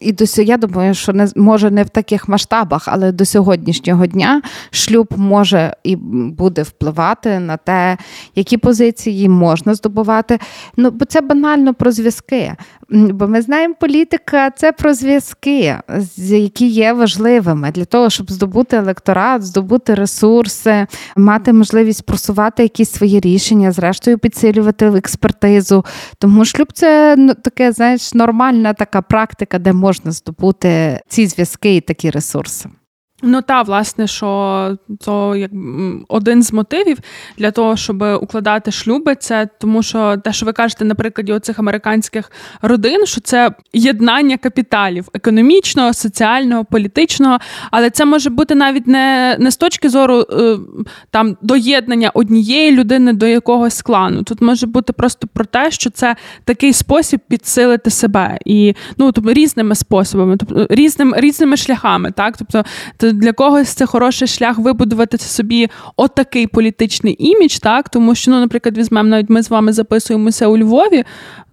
[0.00, 4.42] і до я думаю, що не може не в таких масштабах, але до сьогоднішнього дня
[4.70, 7.96] шлюб може і буде впливати на те,
[8.34, 10.38] які позиції можна здобувати.
[10.76, 12.56] Ну бо це банально про зв'язки.
[12.90, 15.76] Бо ми знаємо, політика це про зв'язки,
[16.16, 23.20] які є важливими для того, щоб здобути електорат, здобути ресурси, мати можливість просувати якісь свої
[23.20, 25.84] рішення, зрештою підсилювати експертизу.
[26.18, 31.80] Тому шлюб це ну, таке, знаєш, нормальна така практика, де можна здобути ці зв'язки і
[31.80, 32.68] такі ресурси.
[33.22, 35.50] Ну та власне, що то як
[36.08, 36.98] один з мотивів
[37.38, 41.58] для того, щоб укладати шлюби, це тому, що те, що ви кажете, на прикладі оцих
[41.58, 47.38] американських родин, що це єднання капіталів економічного, соціального, політичного,
[47.70, 50.58] але це може бути навіть не не з точки зору е,
[51.10, 54.22] там доєднання однієї людини до якогось клану.
[54.22, 59.32] Тут може бути просто про те, що це такий спосіб підсилити себе і ну тобто
[59.32, 62.64] різними способами, тобто різним різними шляхами, так тобто
[63.12, 68.78] для когось це хороший шлях вибудувати собі отакий політичний імідж, так тому що, ну, наприклад,
[68.78, 71.04] візьмемо навіть ми з вами записуємося у Львові.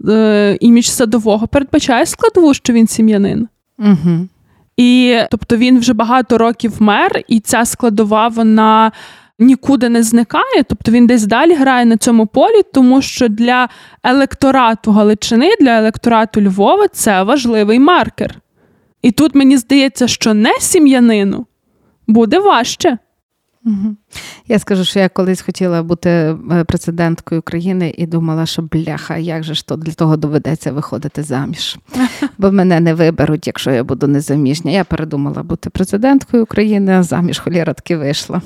[0.09, 3.47] Е, імідж садового передбачає складову, що він сім'янин.
[3.79, 4.27] Угу.
[4.77, 8.91] І тобто він вже багато років мер, і ця складова вона.
[9.39, 13.69] Нікуди не зникає, тобто він десь далі грає на цьому полі, тому що для
[14.03, 18.42] електорату Галичини, для електорату Львова це важливий маркер.
[19.03, 21.45] І тут мені здається, що не сім'янину
[22.07, 22.97] буде важче.
[23.65, 23.95] Угу.
[24.47, 29.43] Я скажу, що я колись хотіла бути е, президенткою України і думала, що бляха, як
[29.43, 31.77] же ж то для того доведеться виходити заміж,
[32.37, 34.71] бо мене не виберуть, якщо я буду незаміжня.
[34.71, 38.41] Я передумала бути президенткою України, а заміж холіра таки вийшла.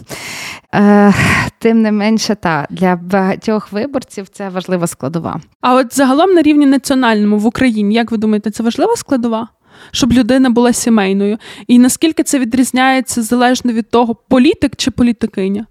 [0.75, 1.13] Е,
[1.59, 5.41] Тим не менше, та для багатьох виборців це важлива складова.
[5.61, 9.47] А от загалом на рівні національному в Україні, як ви думаєте, це важлива складова?
[9.91, 11.37] Щоб людина була сімейною.
[11.67, 15.65] І наскільки це відрізняється залежно від того, політик чи політикиня?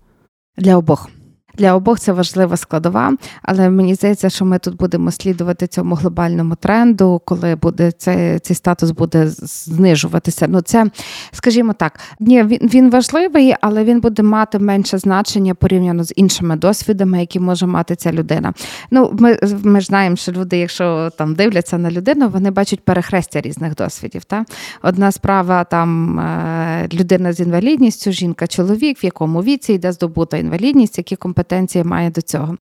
[0.57, 1.11] Для обох.
[1.59, 6.55] Для обох це важлива складова, але мені здається, що ми тут будемо слідувати цьому глобальному
[6.55, 10.47] тренду, коли буде цей цей статус буде знижуватися.
[10.49, 10.87] Ну це,
[11.33, 16.57] скажімо так, ні, він він важливий, але він буде мати менше значення порівняно з іншими
[16.57, 18.53] досвідами, які може мати ця людина.
[18.90, 23.40] Ну, ми ми ж знаємо, що люди, якщо там дивляться на людину, вони бачать перехрестя
[23.40, 24.25] різних досвідів.
[24.25, 24.45] Та?
[24.83, 30.99] Одна справа там е, людина з інвалідністю, жінка, чоловік, в якому віці йде здобута інвалідність,
[30.99, 32.57] які компетенції компетенції має до цього.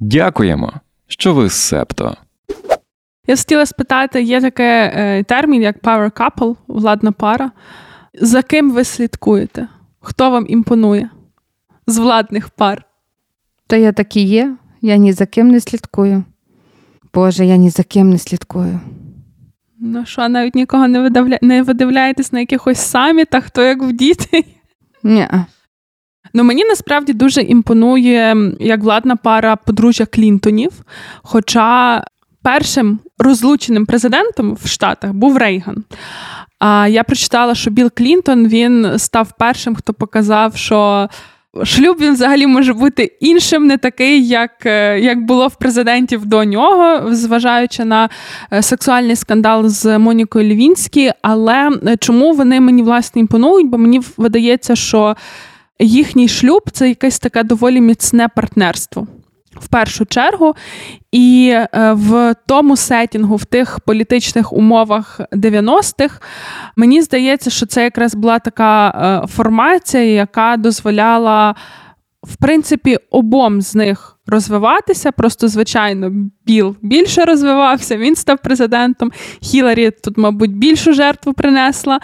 [0.00, 0.72] Дякуємо,
[1.06, 2.16] що ви з септо.
[3.26, 7.50] Я хотіла спитати: є такий е, термін, як power couple, владна пара.
[8.14, 9.68] За ким ви слідкуєте?
[10.00, 11.10] Хто вам імпонує
[11.86, 12.84] з владних пар?
[13.66, 14.56] Та я так і є.
[14.82, 16.24] Я ні за ким не слідкую.
[17.14, 18.80] Боже, я ні за ким не слідкую.
[19.80, 21.38] Ну що, навіть нікого не видавля...
[21.42, 24.44] не видивляєтесь на якихось самітах, хто як в діти?
[25.02, 25.28] Ні.
[26.34, 30.72] Ну мені насправді дуже імпонує як владна пара подружжя Клінтонів.
[31.22, 32.04] Хоча
[32.42, 35.84] першим розлученим президентом в Штатах був Рейган.
[36.58, 41.08] А я прочитала, що Білл Клінтон він став першим, хто показав, що.
[41.64, 46.44] Шлюб він взагалі може бути іншим, не такий, як е, як було в президентів до
[46.44, 48.08] нього, зважаючи на
[48.52, 51.12] е, сексуальний скандал з Монікою Лівінські.
[51.22, 53.66] Але е, чому вони мені власне імпонують?
[53.66, 55.16] Бо мені видається, що
[55.80, 59.06] їхній шлюб це якесь таке доволі міцне партнерство.
[59.60, 60.54] в першу чергу.
[61.12, 66.20] І е, в тому сетінгу, в тих політичних умовах 90-х,
[66.76, 68.88] мені здається, що це якраз була така
[69.24, 71.54] е, формація, яка дозволяла,
[72.22, 75.12] в принципі, обом з них розвиватися.
[75.12, 76.12] Просто, звичайно,
[76.46, 79.12] Біл більше розвивався, він став президентом.
[79.42, 82.00] Хіларі тут, мабуть, більшу жертву принесла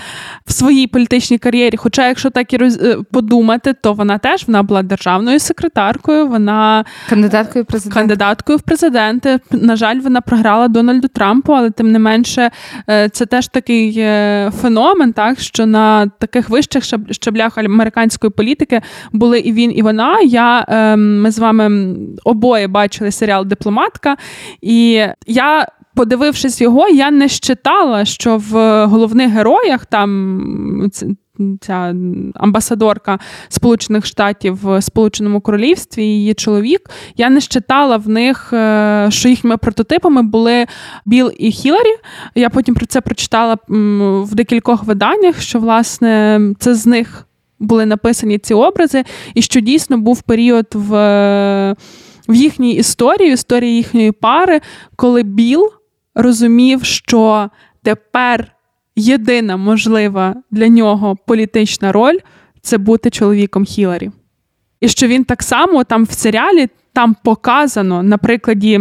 [0.46, 1.76] в своїй політичній кар'єрі.
[1.76, 2.78] Хоча, якщо так і роз...
[2.82, 8.00] Е, подумати, то вона теж вона була державною секретаркою, вона кандидаткою в президенти.
[8.00, 9.38] кандидаткою в президенти.
[9.50, 12.50] На жаль, вона програла Дональду Трампу, але тим не менше,
[12.90, 18.80] е, це теж такий е, феномен, так що на таких вищих щаблях американської політики
[19.12, 20.20] були і він, і вона.
[20.20, 24.16] Я ем, ми з вами обоє бачили серіал Дипломатка,
[24.62, 25.66] і я.
[25.96, 30.90] Подивившись його, я не щитала, що в головних героях там
[31.60, 31.94] ця
[32.34, 36.90] амбасадорка Сполучених Штатів в Сполученому Королівстві, її чоловік.
[37.16, 40.66] Я не щитала в них, е, що їхніми прототипами були
[41.06, 41.96] Біл і Хіларі.
[42.34, 47.25] Я потім про це прочитала в декількох виданнях, що власне це з них
[47.58, 51.76] були написані ці образи, і що дійсно був період в
[52.28, 54.60] в їхній історії, історії їхньої пари,
[54.96, 55.70] коли Біл
[56.14, 57.50] розумів, що
[57.82, 58.52] тепер
[58.96, 62.18] єдина можлива для нього політична роль
[62.60, 64.10] це бути чоловіком Хіларі.
[64.80, 68.80] І що він так само там в серіалі там показано на прикладі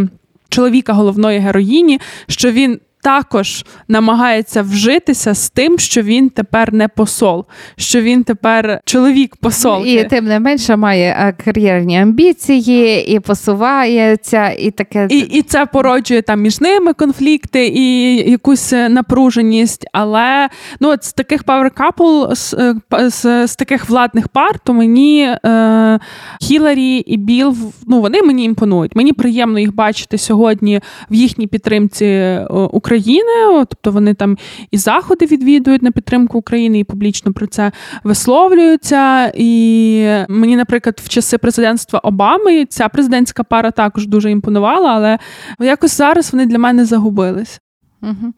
[0.49, 7.45] чоловіка головної героїні, що він також намагається вжитися з тим, що він тепер не посол,
[7.77, 9.85] що він тепер чоловік посол.
[9.85, 15.65] І тим не менше має е, кар'єрні амбіції, і посувається, і таке і і це
[15.65, 19.85] породжує там між ними конфлікти і якусь е, напруженість.
[19.93, 22.75] Але ну от з таких power couple, з, е,
[23.09, 25.99] з, з таких владних пар, то мені е,
[26.41, 27.55] Хіларі і Біл
[27.87, 28.95] ну вони мені імпонують.
[28.95, 32.94] Мені приємно їх бачити сьогодні в їхній підтримці України.
[32.95, 34.37] України, тобто вони там
[34.71, 37.71] і заходи відвідують на підтримку України, і публічно про це
[38.03, 39.31] висловлюються.
[39.35, 45.19] І мені, наприклад, в часи президентства Обами ця президентська пара також дуже імпонувала, але
[45.59, 47.61] якось зараз вони для мене загубились.
[48.01, 48.33] Угу.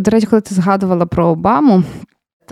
[0.00, 1.82] До речі, коли ти згадувала про Обаму,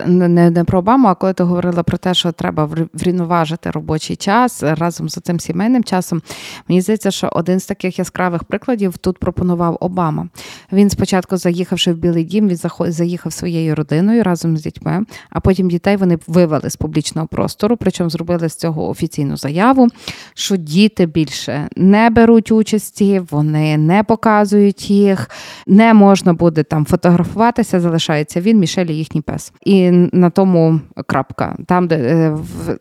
[0.05, 4.63] не не про Обаму, а коли ти говорила про те, що треба врівноважити робочий час
[4.63, 6.21] разом з цим сімейним часом.
[6.67, 10.27] Мені здається, що один з таких яскравих прикладів тут пропонував Обама.
[10.71, 12.57] Він спочатку, заїхавши в Білий Дім, він
[12.91, 18.09] заїхав своєю родиною разом з дітьми, а потім дітей вони вивели з публічного простору, причому
[18.09, 19.87] зробили з цього офіційну заяву,
[20.33, 25.29] що діти більше не беруть участі, вони не показують їх,
[25.67, 29.53] не можна буде там фотографуватися, залишається він, Мішель і їхній пес.
[29.61, 31.55] І на тому крапка.
[31.65, 32.37] Там, де е,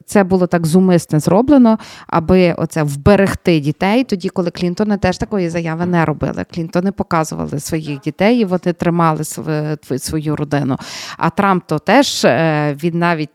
[0.06, 4.04] це було так зумисне зроблено, аби оце вберегти дітей.
[4.04, 6.44] Тоді, коли Клінтони теж такої заяви не робили.
[6.54, 9.24] Клінтони показували своїх дітей, і вони тримали
[9.98, 10.76] свою родину.
[11.16, 13.30] А Трамп то теж е, він навіть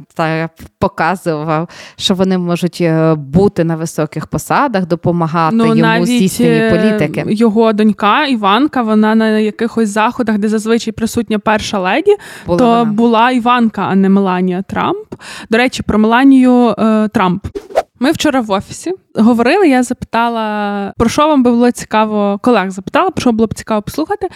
[0.79, 7.25] показував, що вони можуть е, бути на високих посадах, допомагати ну, йому здійсненні політики.
[7.27, 12.83] Його донька Іванка, вона на якихось заходах, де зазвичай присутня перша леді, була то вона.
[12.83, 13.52] була Іванка.
[13.53, 15.07] Іванка, а не Меланія Трамп.
[15.49, 17.45] До речі, про Меланію е, Трамп.
[17.99, 19.69] Ми вчора в офісі говорили.
[19.69, 23.81] Я запитала, про що вам би було цікаво, колег запитала, про що було б цікаво
[23.81, 24.27] послухати.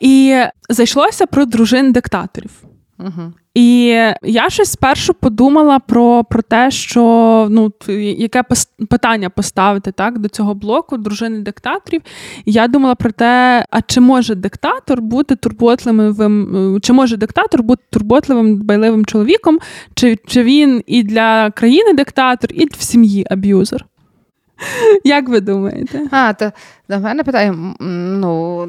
[0.00, 2.50] І зайшлося про дружин диктаторів.
[2.98, 3.32] Угу.
[3.56, 3.86] І
[4.22, 7.02] я щось спершу подумала про про те, що
[7.50, 7.72] ну
[8.18, 8.44] яке
[8.90, 12.02] питання поставити так до цього блоку дружини диктаторів.
[12.44, 17.82] І я думала про те, а чи може диктатор бути турботливим, чи може диктатор бути
[17.90, 19.58] турботливим, дбайливим чоловіком,
[19.94, 23.86] чи, чи він і для країни диктатор, і в сім'ї аб'юзер?
[25.04, 26.00] Як ви думаєте?
[26.10, 26.52] А, то
[26.88, 28.68] до мене питає: ну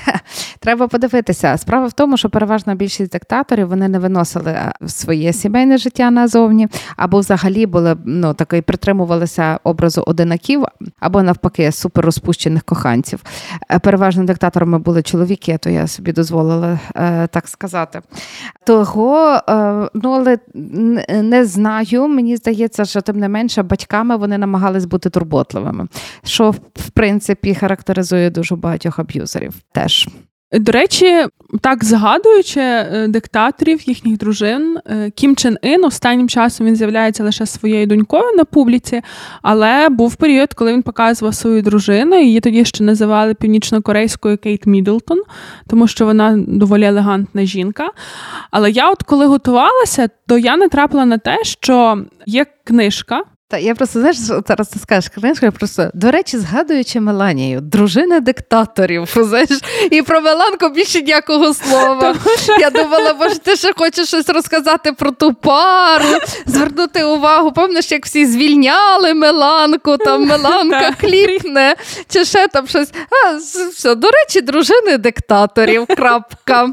[0.60, 1.56] треба подивитися.
[1.56, 6.68] Справа в тому, що переважна більшість диктаторів вони не виносили е, своє сімейне життя назовні,
[6.96, 10.64] або взагалі були ну таки притримувалися образу одинаків,
[11.00, 13.22] або навпаки суперрозпущених коханців.
[13.70, 18.00] Е, переважно диктаторами були чоловіки, то я собі дозволила е, так сказати.
[18.66, 19.40] Того
[19.94, 20.38] ну але
[21.22, 22.08] не знаю.
[22.08, 25.86] Мені здається, що тим не менше батьками вони намагались бути турботливими.
[26.24, 30.08] Що в принципі характеризує дуже багатьох аб'юзерів теж.
[30.52, 31.26] До речі,
[31.60, 37.46] так згадуючи е, диктаторів, їхніх дружин, е, Кім Чен Ін останнім часом він з'являється лише
[37.46, 39.02] своєю донькою на публіці,
[39.42, 42.20] але був період, коли він показував свою дружину.
[42.20, 45.22] Її тоді ще називали північно-корейською Кейт Мідлтон,
[45.66, 47.90] тому що вона доволі елегантна жінка.
[48.50, 53.58] Але я, от коли готувалася, то я не трапила на те, що є книжка Та
[53.58, 55.10] я просто знаєш, зараз ти скажеш
[55.42, 59.08] я просто до речі, згадуючи Меланію, дружина диктаторів.
[59.16, 59.48] знаєш,
[59.90, 62.14] І про Меланку більше ніякого слова.
[62.60, 66.04] Я думала, може, ти ще хочеш щось розказати про ту пару,
[66.46, 67.52] звернути увагу.
[67.52, 71.74] Пам'ятаєш, як всі звільняли Меланку, там Меланка кліпне,
[72.08, 72.88] чи ще там щось.
[73.10, 73.36] А,
[73.70, 75.86] все, До речі, дружини диктаторів.
[75.86, 76.68] крапка.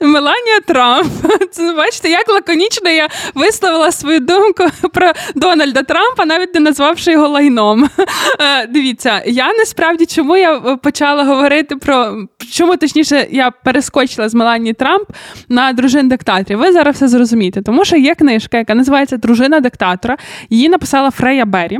[0.00, 1.12] Меланія Трамп.
[1.52, 6.05] Це, Бачите, як лаконічно я висловила свою думку про Дональда Трампа.
[6.06, 7.88] Трампа, навіть не назвавши його лайном.
[8.40, 14.34] Е, дивіться, я насправді чому я е, почала говорити про чому точніше я перескочила з
[14.34, 15.08] Мелані Трамп
[15.48, 16.58] на дружин диктаторів.
[16.58, 20.16] Ви зараз все зрозумієте, тому що є книжка, яка називається Дружина диктатора.
[20.50, 21.78] Її написала Фрея Беррі.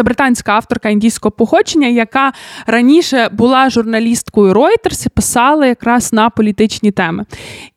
[0.00, 2.32] Це британська авторка індійського походження, яка
[2.66, 7.24] раніше була журналісткою Reuters і писала якраз на політичні теми.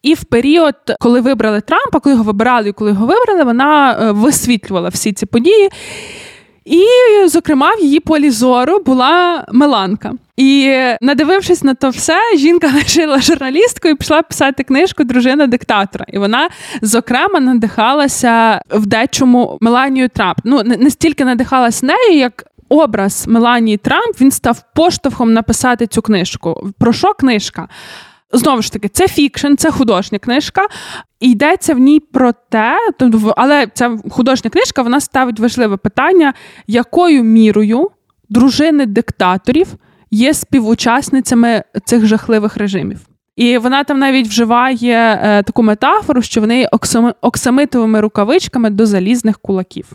[0.04, 4.12] І в період, коли вибрали Трампа, коли його вибирали і коли його вибрали, вона е,
[4.12, 5.70] висвітлювала всі ці події.
[6.66, 6.86] І,
[7.26, 10.14] зокрема, в її полі зору була Меланка.
[10.38, 16.06] І надивившись на то все, жінка лишила журналістку і пішла писати книжку Дружина диктатора.
[16.14, 16.50] І вона,
[16.82, 20.38] зокрема, надихалася в дечому Меланію Трамп.
[20.44, 22.44] Ну не стільки надихалась нею, як.
[22.70, 26.70] Образ Меланії Трамп він став поштовхом написати цю книжку.
[26.80, 27.68] Про що книжка?
[28.32, 30.68] Знову ж таки, це фікшн, це художня книжка,
[31.20, 32.78] і йдеться в ній про те,
[33.38, 36.34] але ця художня книжка вона ставить важливе питання,
[36.68, 37.92] якою мірою
[38.30, 39.68] дружини диктаторів
[40.14, 43.00] є співучасницями цих жахливих режимів.
[43.36, 46.68] І вона там навіть вживає е, таку метафору, що вони
[47.22, 49.86] оксамитовими рукавичками до залізних кулаків.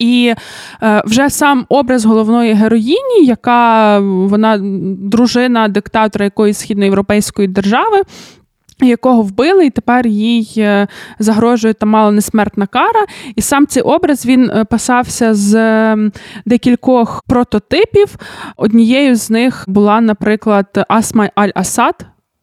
[0.00, 0.34] І
[0.82, 4.58] е, вже сам образ головної героїні, яка вона
[4.98, 8.02] дружина диктатора якоїсь східноєвропейської держави.
[8.80, 13.06] Якого вбили, і тепер їй е, загрожує там мало несмертна кара.
[13.36, 15.96] І сам цей образ він е, писався з
[16.46, 18.16] декількох прототипів.
[18.56, 21.94] Однією з них була, наприклад, Асмай Аль-Асад,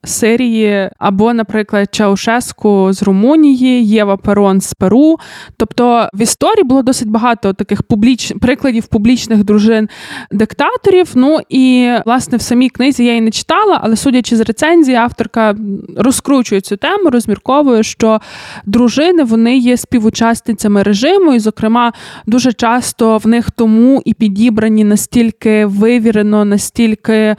[0.03, 5.17] Сирії, або, наприклад, Чаушеску з Румунії, Єва Перон з Перу.
[5.57, 8.33] Тобто в історії було досить багато таких публіч...
[8.41, 9.89] прикладів публічних дружин
[10.31, 11.11] диктаторів.
[11.15, 15.55] Ну і власне в самій книзі я її не читала, але судячи з рецензії, авторка
[15.97, 18.21] розкручує цю тему, розмірковує, що
[18.65, 21.93] дружини вони є співучасницями режиму, і, зокрема,
[22.25, 27.35] дуже часто в них тому і підібрані настільки вивірено, настільки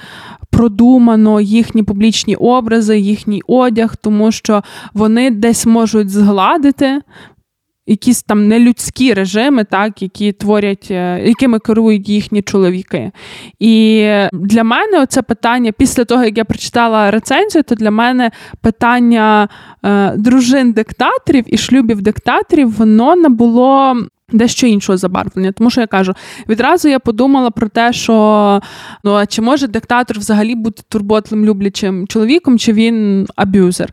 [0.52, 4.62] продумано їхні публічні образи, їхній одяг, тому що
[4.94, 7.00] вони десь можуть згладити.
[7.86, 13.10] Якісь там нелюдські режими, так, які творять, е, якими керують їхні чоловіки.
[13.58, 18.30] І для мене це питання, після того, як я прочитала рецензію, то для мене
[18.60, 19.48] питання
[19.84, 23.96] е, дружин диктаторів і шлюбів диктаторів, воно набуло
[24.32, 25.52] дещо іншого забарвлення.
[25.52, 26.14] Тому що я кажу,
[26.48, 28.60] відразу я подумала про те, що
[29.04, 33.92] ну чи може диктатор взагалі бути турботливим люблячим чоловіком, чи він аб'юзер.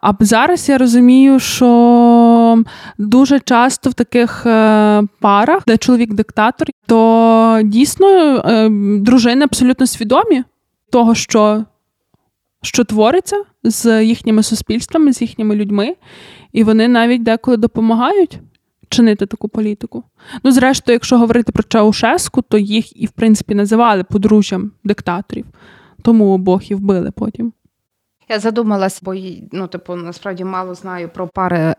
[0.00, 2.62] А зараз я розумію, що
[2.98, 8.68] дуже часто в таких е, парах, де чоловік диктатор, то дійсно е,
[9.00, 10.44] дружини абсолютно свідомі
[10.90, 11.64] того, що.
[12.62, 15.94] Що твориться з їхніми суспільствами, з їхніми людьми,
[16.52, 18.40] і вони навіть деколи допомагають
[18.94, 20.04] чинити таку політику.
[20.44, 25.46] Ну, зрештою, якщо говорити про Чаушеску, то їх і в принципі називали подружжям диктаторів,
[26.02, 27.52] тому обох і вбили потім.
[28.28, 29.14] Я задумалась, бо
[29.52, 31.74] ну, типу, насправді мало знаю про пари,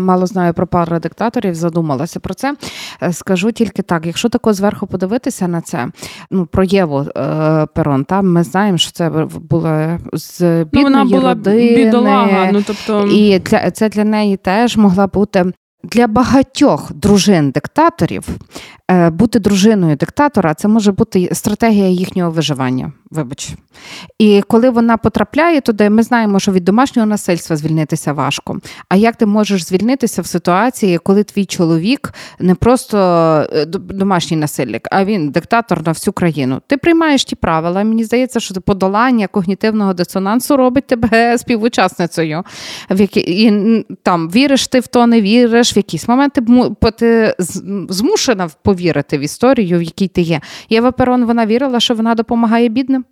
[0.00, 1.54] мало знаю про пари диктаторів.
[1.54, 2.56] Задумалася про це.
[3.02, 5.88] Е, скажу тільки так: якщо тако зверху подивитися на це,
[6.30, 9.10] ну про Єву е, Перон, там ми знаємо, що це
[9.50, 12.52] було з бідної ну, вона була родини, бідолага.
[12.52, 15.52] Ну тобто і для це для неї теж могла бути
[15.82, 18.28] для багатьох дружин диктаторів
[19.10, 22.92] бути дружиною диктатора це може бути стратегія їхнього виживання.
[23.10, 23.52] Вибач.
[24.18, 28.60] І коли вона потрапляє туди, ми знаємо, що від домашнього насильства звільнитися важко.
[28.88, 32.98] А як ти можеш звільнитися в ситуації, коли твій чоловік не просто
[33.52, 36.60] е, домашній насильник, а він диктатор на всю країну?
[36.66, 37.84] Ти приймаєш ті правила.
[37.84, 42.42] Мені здається, що подолання когнітивного дисонансу робить тебе співучасницею.
[42.90, 46.42] В які і там віриш ти в то, не віриш, в якісь моменти
[46.98, 47.34] ти
[47.88, 50.40] змушена повірити повірити в історію, в якій ти є.
[50.70, 53.04] Єва Перон вона вірила, що вона допомагає бідним.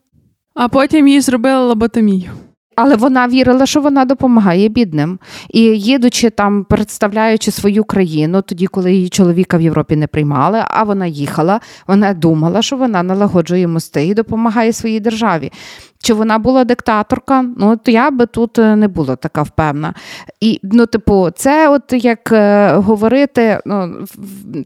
[0.54, 2.30] А потім їй зробили лоботомію.
[2.76, 5.18] але вона вірила, що вона допомагає бідним.
[5.50, 10.82] І їдучи там, представляючи свою країну, тоді, коли її чоловіка в Європі не приймали, а
[10.82, 15.52] вона їхала, вона думала, що вона налагоджує мости і допомагає своїй державі.
[15.99, 17.44] Чи вона була диктаторка?
[17.57, 19.94] Ну, от я би тут е, не була така впевнена.
[20.40, 24.07] І, ну, типу, це, от як е, говорити, ну,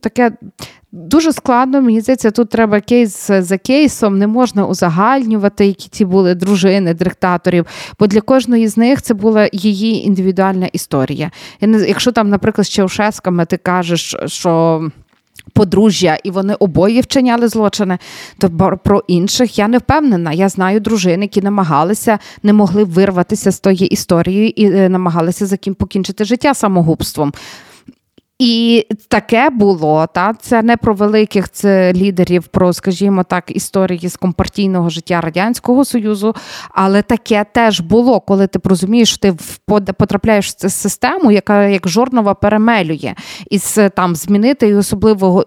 [0.01, 0.33] таке
[0.93, 6.35] Дуже складно, мені здається, тут треба кейс за кейсом, не можна узагальнювати, які ці були
[6.35, 7.67] дружини диктаторів,
[7.99, 11.31] бо для кожної з них це була її індивідуальна історія.
[11.61, 14.83] Якщо там, наприклад, з Чаушесками ти кажеш, що.
[15.53, 17.99] Подружжя, і вони обоє вчиняли злочини.
[18.39, 20.33] То про інших я не впевнена.
[20.33, 26.25] Я знаю дружин, які намагалися, не могли вирватися з тої історії і е, намагалися покінчити
[26.25, 27.33] життя самогубством.
[28.41, 34.17] І таке було, та це не про великих це лідерів, про, скажімо так, історії з
[34.17, 36.35] компартійного життя Радянського Союзу,
[36.71, 39.35] але таке теж було, коли ти розумієш, ти
[39.99, 43.15] потрапляєш в цю систему, яка як жорнова перемелює,
[43.51, 43.59] і
[43.97, 45.47] там змінити і особливо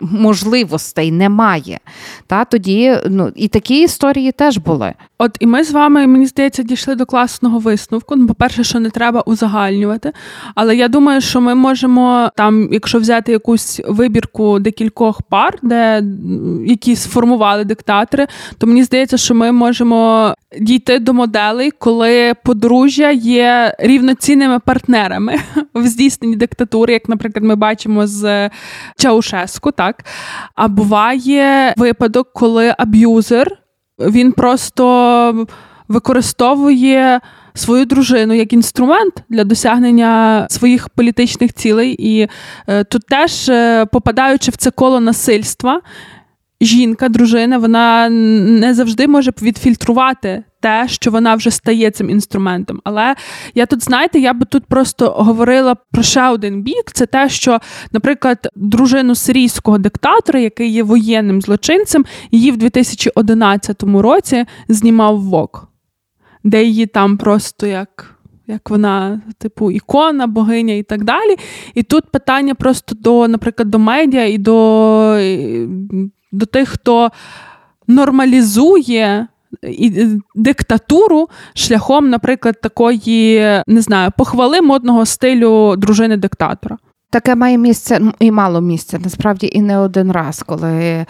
[0.00, 1.80] можливостей немає.
[2.26, 4.94] Та Тоді ну, і такі історії теж були.
[5.18, 8.16] От і ми з вами, мені здається, дійшли до класного висновку.
[8.16, 10.12] Ну, по-перше, що не треба узагальнювати.
[10.54, 16.02] Але я думаю, що ми можемо там, якщо взяти якусь вибірку декількох пар, де
[16.66, 18.26] які сформували диктатори,
[18.58, 25.36] то мені здається, що ми можемо дійти до моделей, коли подружжя є рівноцінними партнерами
[25.74, 28.50] в здійсненні диктатури, як, наприклад, ми бачимо з
[28.96, 30.04] Чаушеску, так?
[30.54, 33.56] А буває випадок, коли аб'юзер
[33.98, 35.46] він просто
[35.88, 37.20] використовує
[37.54, 42.28] свою дружину як інструмент для досягнення своїх політичних цілей, і
[42.66, 45.80] е, тут теж е, попадаючи в це коло насильства.
[46.62, 52.80] Жінка, дружина, вона не завжди може відфільтрувати те, що вона вже стає цим інструментом.
[52.84, 53.14] Але
[53.54, 57.60] я тут, знаєте, я би тут просто говорила про ще один бік: це те, що,
[57.92, 65.69] наприклад, дружину сирійського диктатора, який є воєнним злочинцем, її в 2011 році знімав ВОК
[66.44, 68.16] де її там просто як.
[68.46, 71.36] Як вона, типу, ікона, богиня і так далі.
[71.74, 75.18] І тут питання просто до, наприклад, до медіа і до
[76.32, 77.10] до тих, хто
[77.86, 79.26] нормалізує
[80.34, 86.78] диктатуру шляхом, наприклад, такої, не знаю, похвали модного стилю дружини диктатора.
[87.12, 88.98] Таке має місце і мало місця.
[89.04, 91.06] Насправді і не один раз, коли е,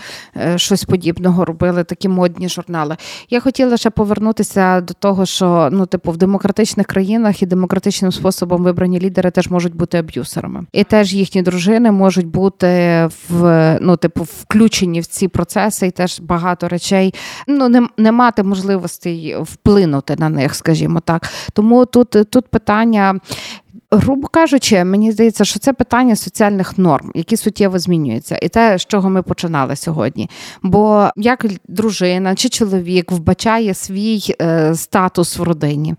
[0.56, 2.96] щось подібного робили такі модні журнали.
[3.30, 8.62] Я хотіла ще повернутися до того, що ну, типу, в демократичних країнах і демократичним способом
[8.62, 12.68] вибрані лідери теж можуть бути аб'юсерами, і теж їхні дружини можуть бути
[13.28, 17.14] в ну, типу, включені в ці процеси, і теж багато речей
[17.46, 21.28] ну не, не мати можливостей вплинути на них, скажімо так.
[21.52, 23.20] Тому тут, тут питання.
[23.92, 28.86] Грубо кажучи, мені здається, що це питання соціальних норм, які суттєво змінюються, і те, з
[28.86, 30.30] чого ми починали сьогодні.
[30.62, 35.94] Бо як дружина чи чоловік вбачає свій е, статус в родині,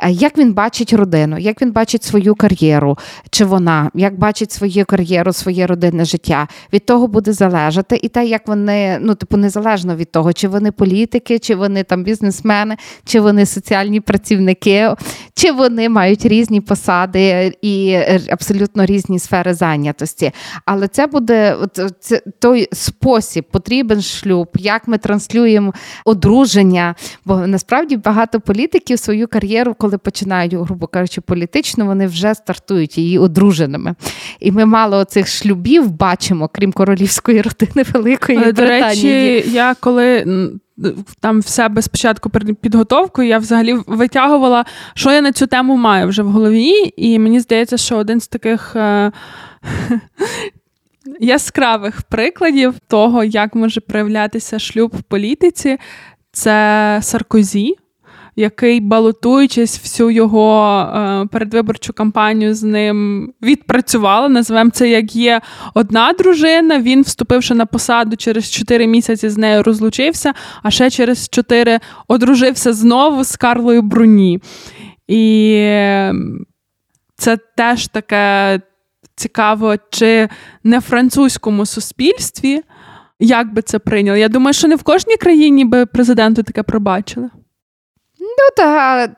[0.00, 2.98] е, як він бачить родину, як він бачить свою кар'єру,
[3.30, 3.90] чи вона?
[3.94, 8.98] Як бачить свою кар'єру, своє родинне життя, від того буде залежати, і те, як вони
[9.00, 14.00] ну типу незалежно від того, чи вони політики, чи вони там бізнесмени, чи вони соціальні
[14.00, 14.94] працівники,
[15.34, 17.15] чи вони мають різні посади
[17.62, 20.32] і е, абсолютно різні сфери зайнятості.
[20.64, 21.56] Але це буде
[22.00, 26.94] це той спосіб, потрібен шлюб, як ми транслюємо одруження.
[27.24, 33.18] Бо насправді багато політиків свою кар'єру, коли починають, грубо кажучи, політично, вони вже стартують її
[33.18, 33.94] одруженими.
[34.40, 39.36] І ми мало цих шлюбів бачимо, крім королівської родини Великої До Британії.
[39.36, 40.24] речі, я коли
[41.20, 44.64] там в себе спочатку перед підготовкою я взагалі витягувала,
[44.94, 48.28] що я на цю тему маю вже в голові, і мені здається, що один з
[48.28, 48.76] таких.
[48.76, 49.12] Е-
[51.20, 55.78] Яскравих прикладів того, як може проявлятися шлюб в політиці,
[56.32, 57.76] це Саркозі
[58.36, 64.28] який, балотуючись всю його е, передвиборчу кампанію з ним відпрацювала.
[64.28, 65.40] Називаємо це як є
[65.74, 66.80] одна дружина.
[66.80, 70.32] Він, вступивши на посаду через 4 місяці, з нею розлучився,
[70.62, 74.40] а ще через 4 одружився знову з Карлою Бруні.
[75.08, 75.54] І
[77.16, 78.60] це теж таке
[79.14, 80.28] цікаво, чи
[80.64, 82.62] не в французькому суспільстві.
[83.20, 84.20] Як би це прийняли?
[84.20, 87.30] Я думаю, що не в кожній країні би президенту таке пробачили.
[88.26, 89.10] Ну так,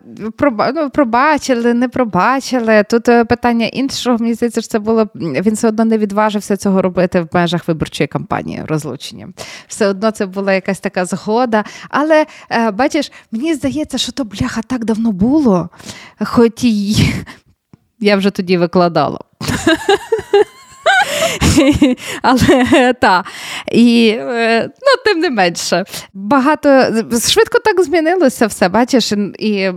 [0.75, 2.85] ну, пробачили, не пробачили.
[2.91, 6.83] Тут е, питання іншого, мені здається, що це було він все одно не відважився цього
[6.83, 9.29] робити в межах виборчої кампанії розлучення.
[9.69, 11.65] Все одно це була якась така згода.
[11.89, 15.69] Але е, бачиш, мені здається, що то бляха так давно було,
[16.25, 16.97] хоч і
[18.01, 19.19] я вже тоді викладала.
[22.23, 23.25] Але та.
[23.73, 25.85] І е, ну, тим не менше,
[26.15, 26.69] багато
[27.29, 28.69] швидко так змінилося все.
[28.69, 29.71] Бачиш, і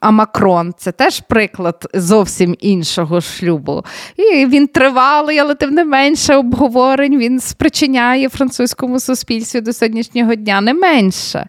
[0.00, 3.84] а Макрон це теж приклад зовсім іншого шлюбу.
[4.16, 10.60] І він тривалий, але тим не менше обговорень він спричиняє французькому суспільстві до сьогоднішнього дня
[10.60, 11.48] не менше.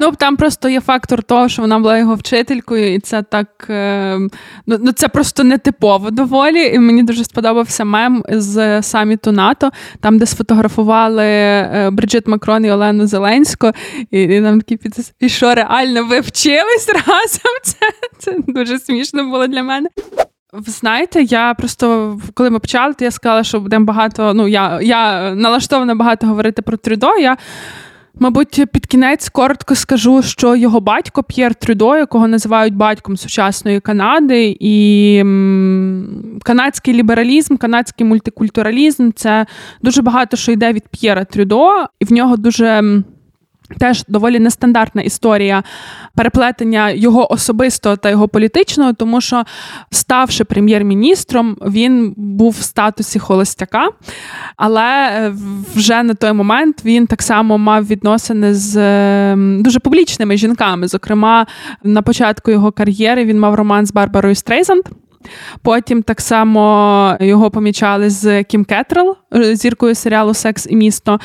[0.00, 4.18] Ну там просто є фактор того, що вона була його вчителькою, і це так е,
[4.66, 6.66] ну, ну це просто нетипово доволі.
[6.66, 9.70] І мені дуже сподобався мем з саміту НАТО,
[10.00, 13.70] там, де сфотографували е, Бриджит Макрон і Олену Зеленську,
[14.10, 17.52] і, і там такі підпис, і що реально ви вчились разом?
[17.62, 17.76] Це,
[18.18, 19.88] Це дуже смішно було для мене.
[20.66, 24.34] Знаєте, я просто коли ми почали, то я сказала, що будемо багато.
[24.34, 27.16] Ну я я налаштована багато говорити про Трюдо.
[27.16, 27.36] Я
[28.18, 34.56] Мабуть, під кінець коротко скажу, що його батько П'єр Трюдо, якого називають батьком сучасної Канади,
[34.60, 35.18] і
[36.42, 39.46] канадський лібералізм, канадський мультикультуралізм це
[39.82, 43.02] дуже багато що йде від П'єра Трюдо, і в нього дуже.
[43.78, 45.62] Теж доволі нестандартна історія
[46.14, 49.44] переплетення його особистого та його політичного, тому що,
[49.90, 53.88] ставши прем'єр-міністром, він був в статусі холостяка,
[54.56, 55.34] але е,
[55.74, 58.74] вже на той момент він так само мав відносини з
[59.36, 60.88] дуже публічними жінками.
[60.88, 61.46] Зокрема,
[61.82, 64.82] на початку його кар'єри він мав роман з Барбарою Стрейзанд.
[65.62, 69.16] Потім так само його помічали з Кім Кетрел,
[69.52, 71.20] зіркою серіалу Секс і місто.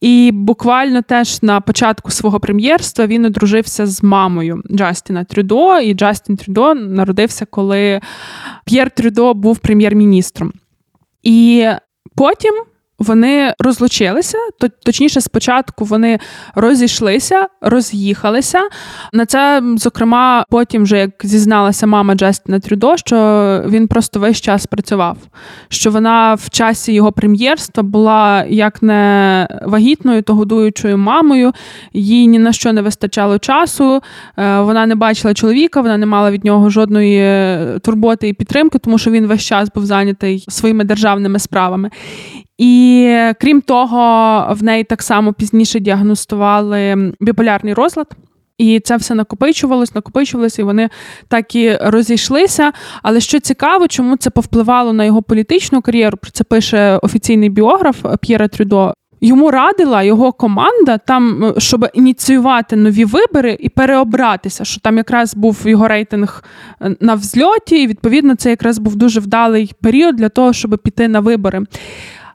[0.00, 5.80] І буквально теж на початку свого прем'єрства він одружився з мамою Джастіна Трюдо.
[5.80, 8.00] І Джастін Трюдо народився, коли
[8.64, 10.52] П'єр Трюдо був прем'єр-міністром.
[11.22, 11.66] І
[12.16, 12.54] потім
[13.04, 14.38] вони розлучилися,
[14.84, 16.18] точніше, спочатку вони
[16.54, 18.60] розійшлися, роз'їхалися.
[19.12, 23.16] На це, зокрема, потім, вже як зізналася мама Джастіна Трюдо, що
[23.66, 25.16] він просто весь час працював.
[25.68, 31.52] Що вона в часі його прем'єрства була як не вагітною, то годуючою мамою,
[31.92, 34.02] їй ні на що не вистачало часу.
[34.38, 38.78] Е, вона не бачила чоловіка, вона не мала від нього жодної е, турботи і підтримки,
[38.78, 41.90] тому що він весь час був зайнятий своїми державними справами.
[42.58, 43.98] І крім того,
[44.54, 48.06] в неї так само пізніше діагностували біполярний розлад.
[48.58, 50.88] І це все накопичувалось, накопичувалося, і вони
[51.28, 52.72] так і розійшлися.
[53.02, 56.16] Але що цікаво, чому це повпливало на його політичну кар'єру?
[56.16, 58.94] Про це пише офіційний біограф П'єра Трюдо.
[59.20, 64.64] Йому радила його команда там, щоб ініціювати нові вибори і переобратися.
[64.64, 66.44] Що там якраз був його рейтинг
[66.80, 71.08] е, на взльоті, і відповідно це якраз був дуже вдалий період для того, щоб піти
[71.08, 71.62] на вибори.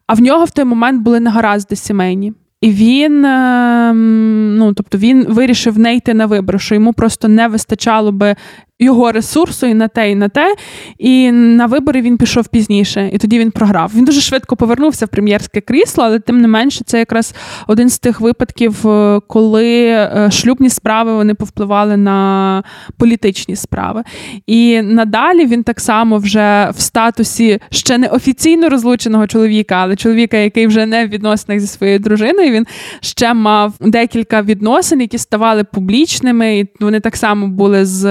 [0.10, 2.34] А в нього в той момент були негаразди сімейні.
[2.62, 7.48] І він ем, ну, тобто він вирішив не йти на вибори, що йому просто не
[7.48, 8.36] вистачало би
[8.80, 10.56] його ресурсу і на те, і на те.
[10.98, 13.92] І на вибори він пішов пізніше, і тоді він програв.
[13.96, 17.36] Він дуже швидко повернувся в прем'єрське крісло, але тим не менше, це якраз
[17.68, 22.64] один з тих випадків, е, коли е, шлюбні справи вони повпливали на
[22.98, 24.04] політичні справи.
[24.48, 30.38] І надалі він так само вже в статусі ще не офіційно розлученого чоловіка, але чоловіка,
[30.38, 32.68] який вже не в відносинах зі своєю дружиною, він
[33.02, 38.06] ще мав декілька відносин, які ставали публічними, і вони так само були з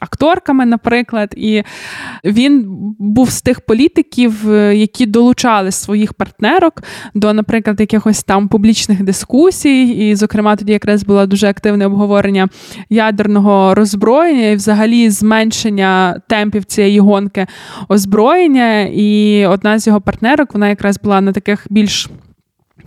[0.00, 1.34] акторками, наприклад.
[1.36, 1.62] І
[2.24, 2.64] він
[2.98, 6.82] був з тих політиків, е, які долучали своїх партнерок
[7.14, 9.88] до, наприклад, якихось там публічних дискусій.
[9.88, 12.48] І, зокрема, тоді якраз було дуже активне обговорення
[12.90, 17.46] ядерного роззброєння і взагалі зменшення темпів цієї гонки
[17.88, 18.80] озброєння.
[18.82, 22.08] І одна з його партнерок, вона якраз була на таких більш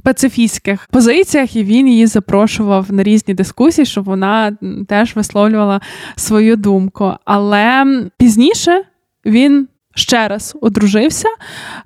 [0.03, 4.57] пацифістських позиціях, і він її запрошував на різні дискусії, щоб вона
[4.87, 5.81] теж висловлювала
[6.15, 7.13] свою думку.
[7.25, 7.85] Але
[8.17, 8.83] пізніше
[9.25, 9.67] він.
[9.95, 11.27] Ще раз одружився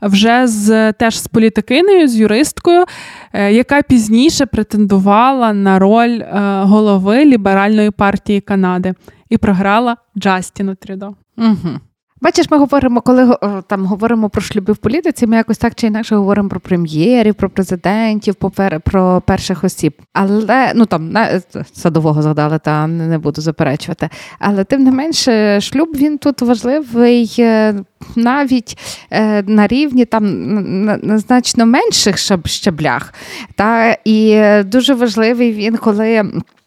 [0.02, 2.86] вже з теж з політикиною, з юристкою,
[3.34, 8.94] е, яка пізніше претендувала на роль е, голови ліберальної партії Канади
[9.30, 11.16] і програла Джастіну Трюдо.
[11.38, 11.80] Угу.
[12.22, 16.16] Бачиш, ми говоримо, коли там говоримо про шлюби в політиці, ми якось так чи інакше
[16.16, 18.36] говоримо про прем'єрів, про президентів,
[18.84, 19.94] про перших осіб.
[20.14, 21.42] Але ну там на
[21.74, 24.10] садового згадали, та не буду заперечувати.
[24.40, 27.76] Але тим не менше, шлюб він тут важливий е,
[28.16, 28.78] навіть
[29.12, 30.54] е, на рівні там
[30.84, 33.14] на значно менших щаблях.
[33.56, 36.24] Та і дуже важливий він, коли.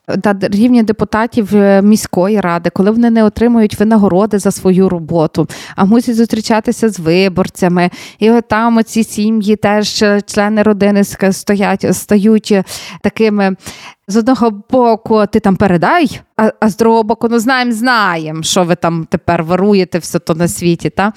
[0.08, 5.84] На рівні депутатів е, міської ради, коли вони не отримують винагороди за свою роботу, а
[5.84, 12.54] мусять зустрічатися з виборцями, і там оці сім'ї теж е, члени родини стоять, стають
[13.02, 13.56] такими
[14.08, 18.64] з одного боку, ти там передай, а а з другого боку, ну знаємо, знаємо, що
[18.64, 20.90] ви там тепер варуєте все то на світі.
[20.90, 21.12] Та?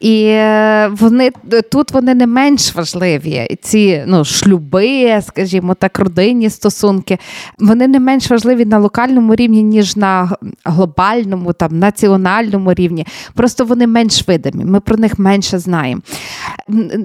[0.00, 1.30] І е, вони
[1.72, 3.56] тут вони не менш важливі.
[3.62, 7.18] Ці ну, шлюби, скажімо так, родинні стосунки,
[7.58, 13.06] вони не менш важливі на локальному рівні, ніж на глобальному, там, національному рівні.
[13.34, 16.02] Просто вони менш видимі, ми про них менше знаємо.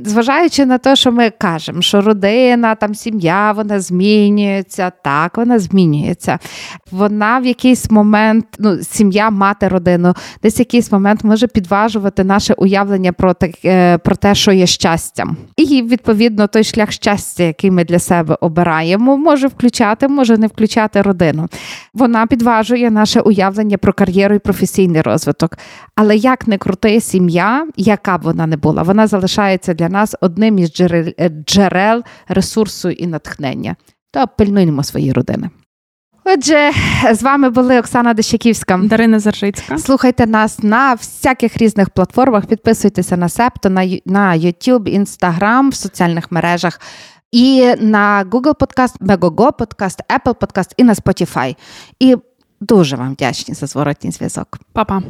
[0.05, 4.91] Зважаючи на те, що ми кажемо, що родина, там сім'я, вона змінюється.
[5.03, 6.39] так, так, вона змінюється.
[6.91, 12.53] Вона в якийсь момент, ну, сім'я, мати родину, десь в якийсь момент може підважувати наше
[12.53, 15.37] уявлення про те, про те, що є щастям.
[15.57, 21.01] І відповідно той шлях щастя, який ми для себе обираємо, може включати, може не включати
[21.01, 21.47] родину.
[21.93, 25.57] Вона підважує наше уявлення про кар'єру і професійний розвиток.
[25.95, 29.07] Але як не крути сім'я, яка б вона не була, вона
[29.37, 31.13] залишається для нас одним із джерел,
[31.45, 33.75] джерел ресурсу і натхнення
[34.11, 35.49] то пильнуємо свої родини.
[36.25, 36.71] Отже,
[37.11, 39.77] з вами були Оксана Дещаківська, Дарина Заржицька.
[39.77, 42.45] Слухайте нас на всяких різних платформах.
[42.45, 46.81] Підписуйтеся на Септо, на на YouTube, Instagram, в соціальних мережах,
[47.31, 51.55] і на Google Podcast, Megogo Podcast, Apple Podcast і на Spotify.
[51.99, 52.17] І
[52.61, 54.59] дуже вам вдячні за зворотній зв'язок.
[54.73, 55.01] Па-па.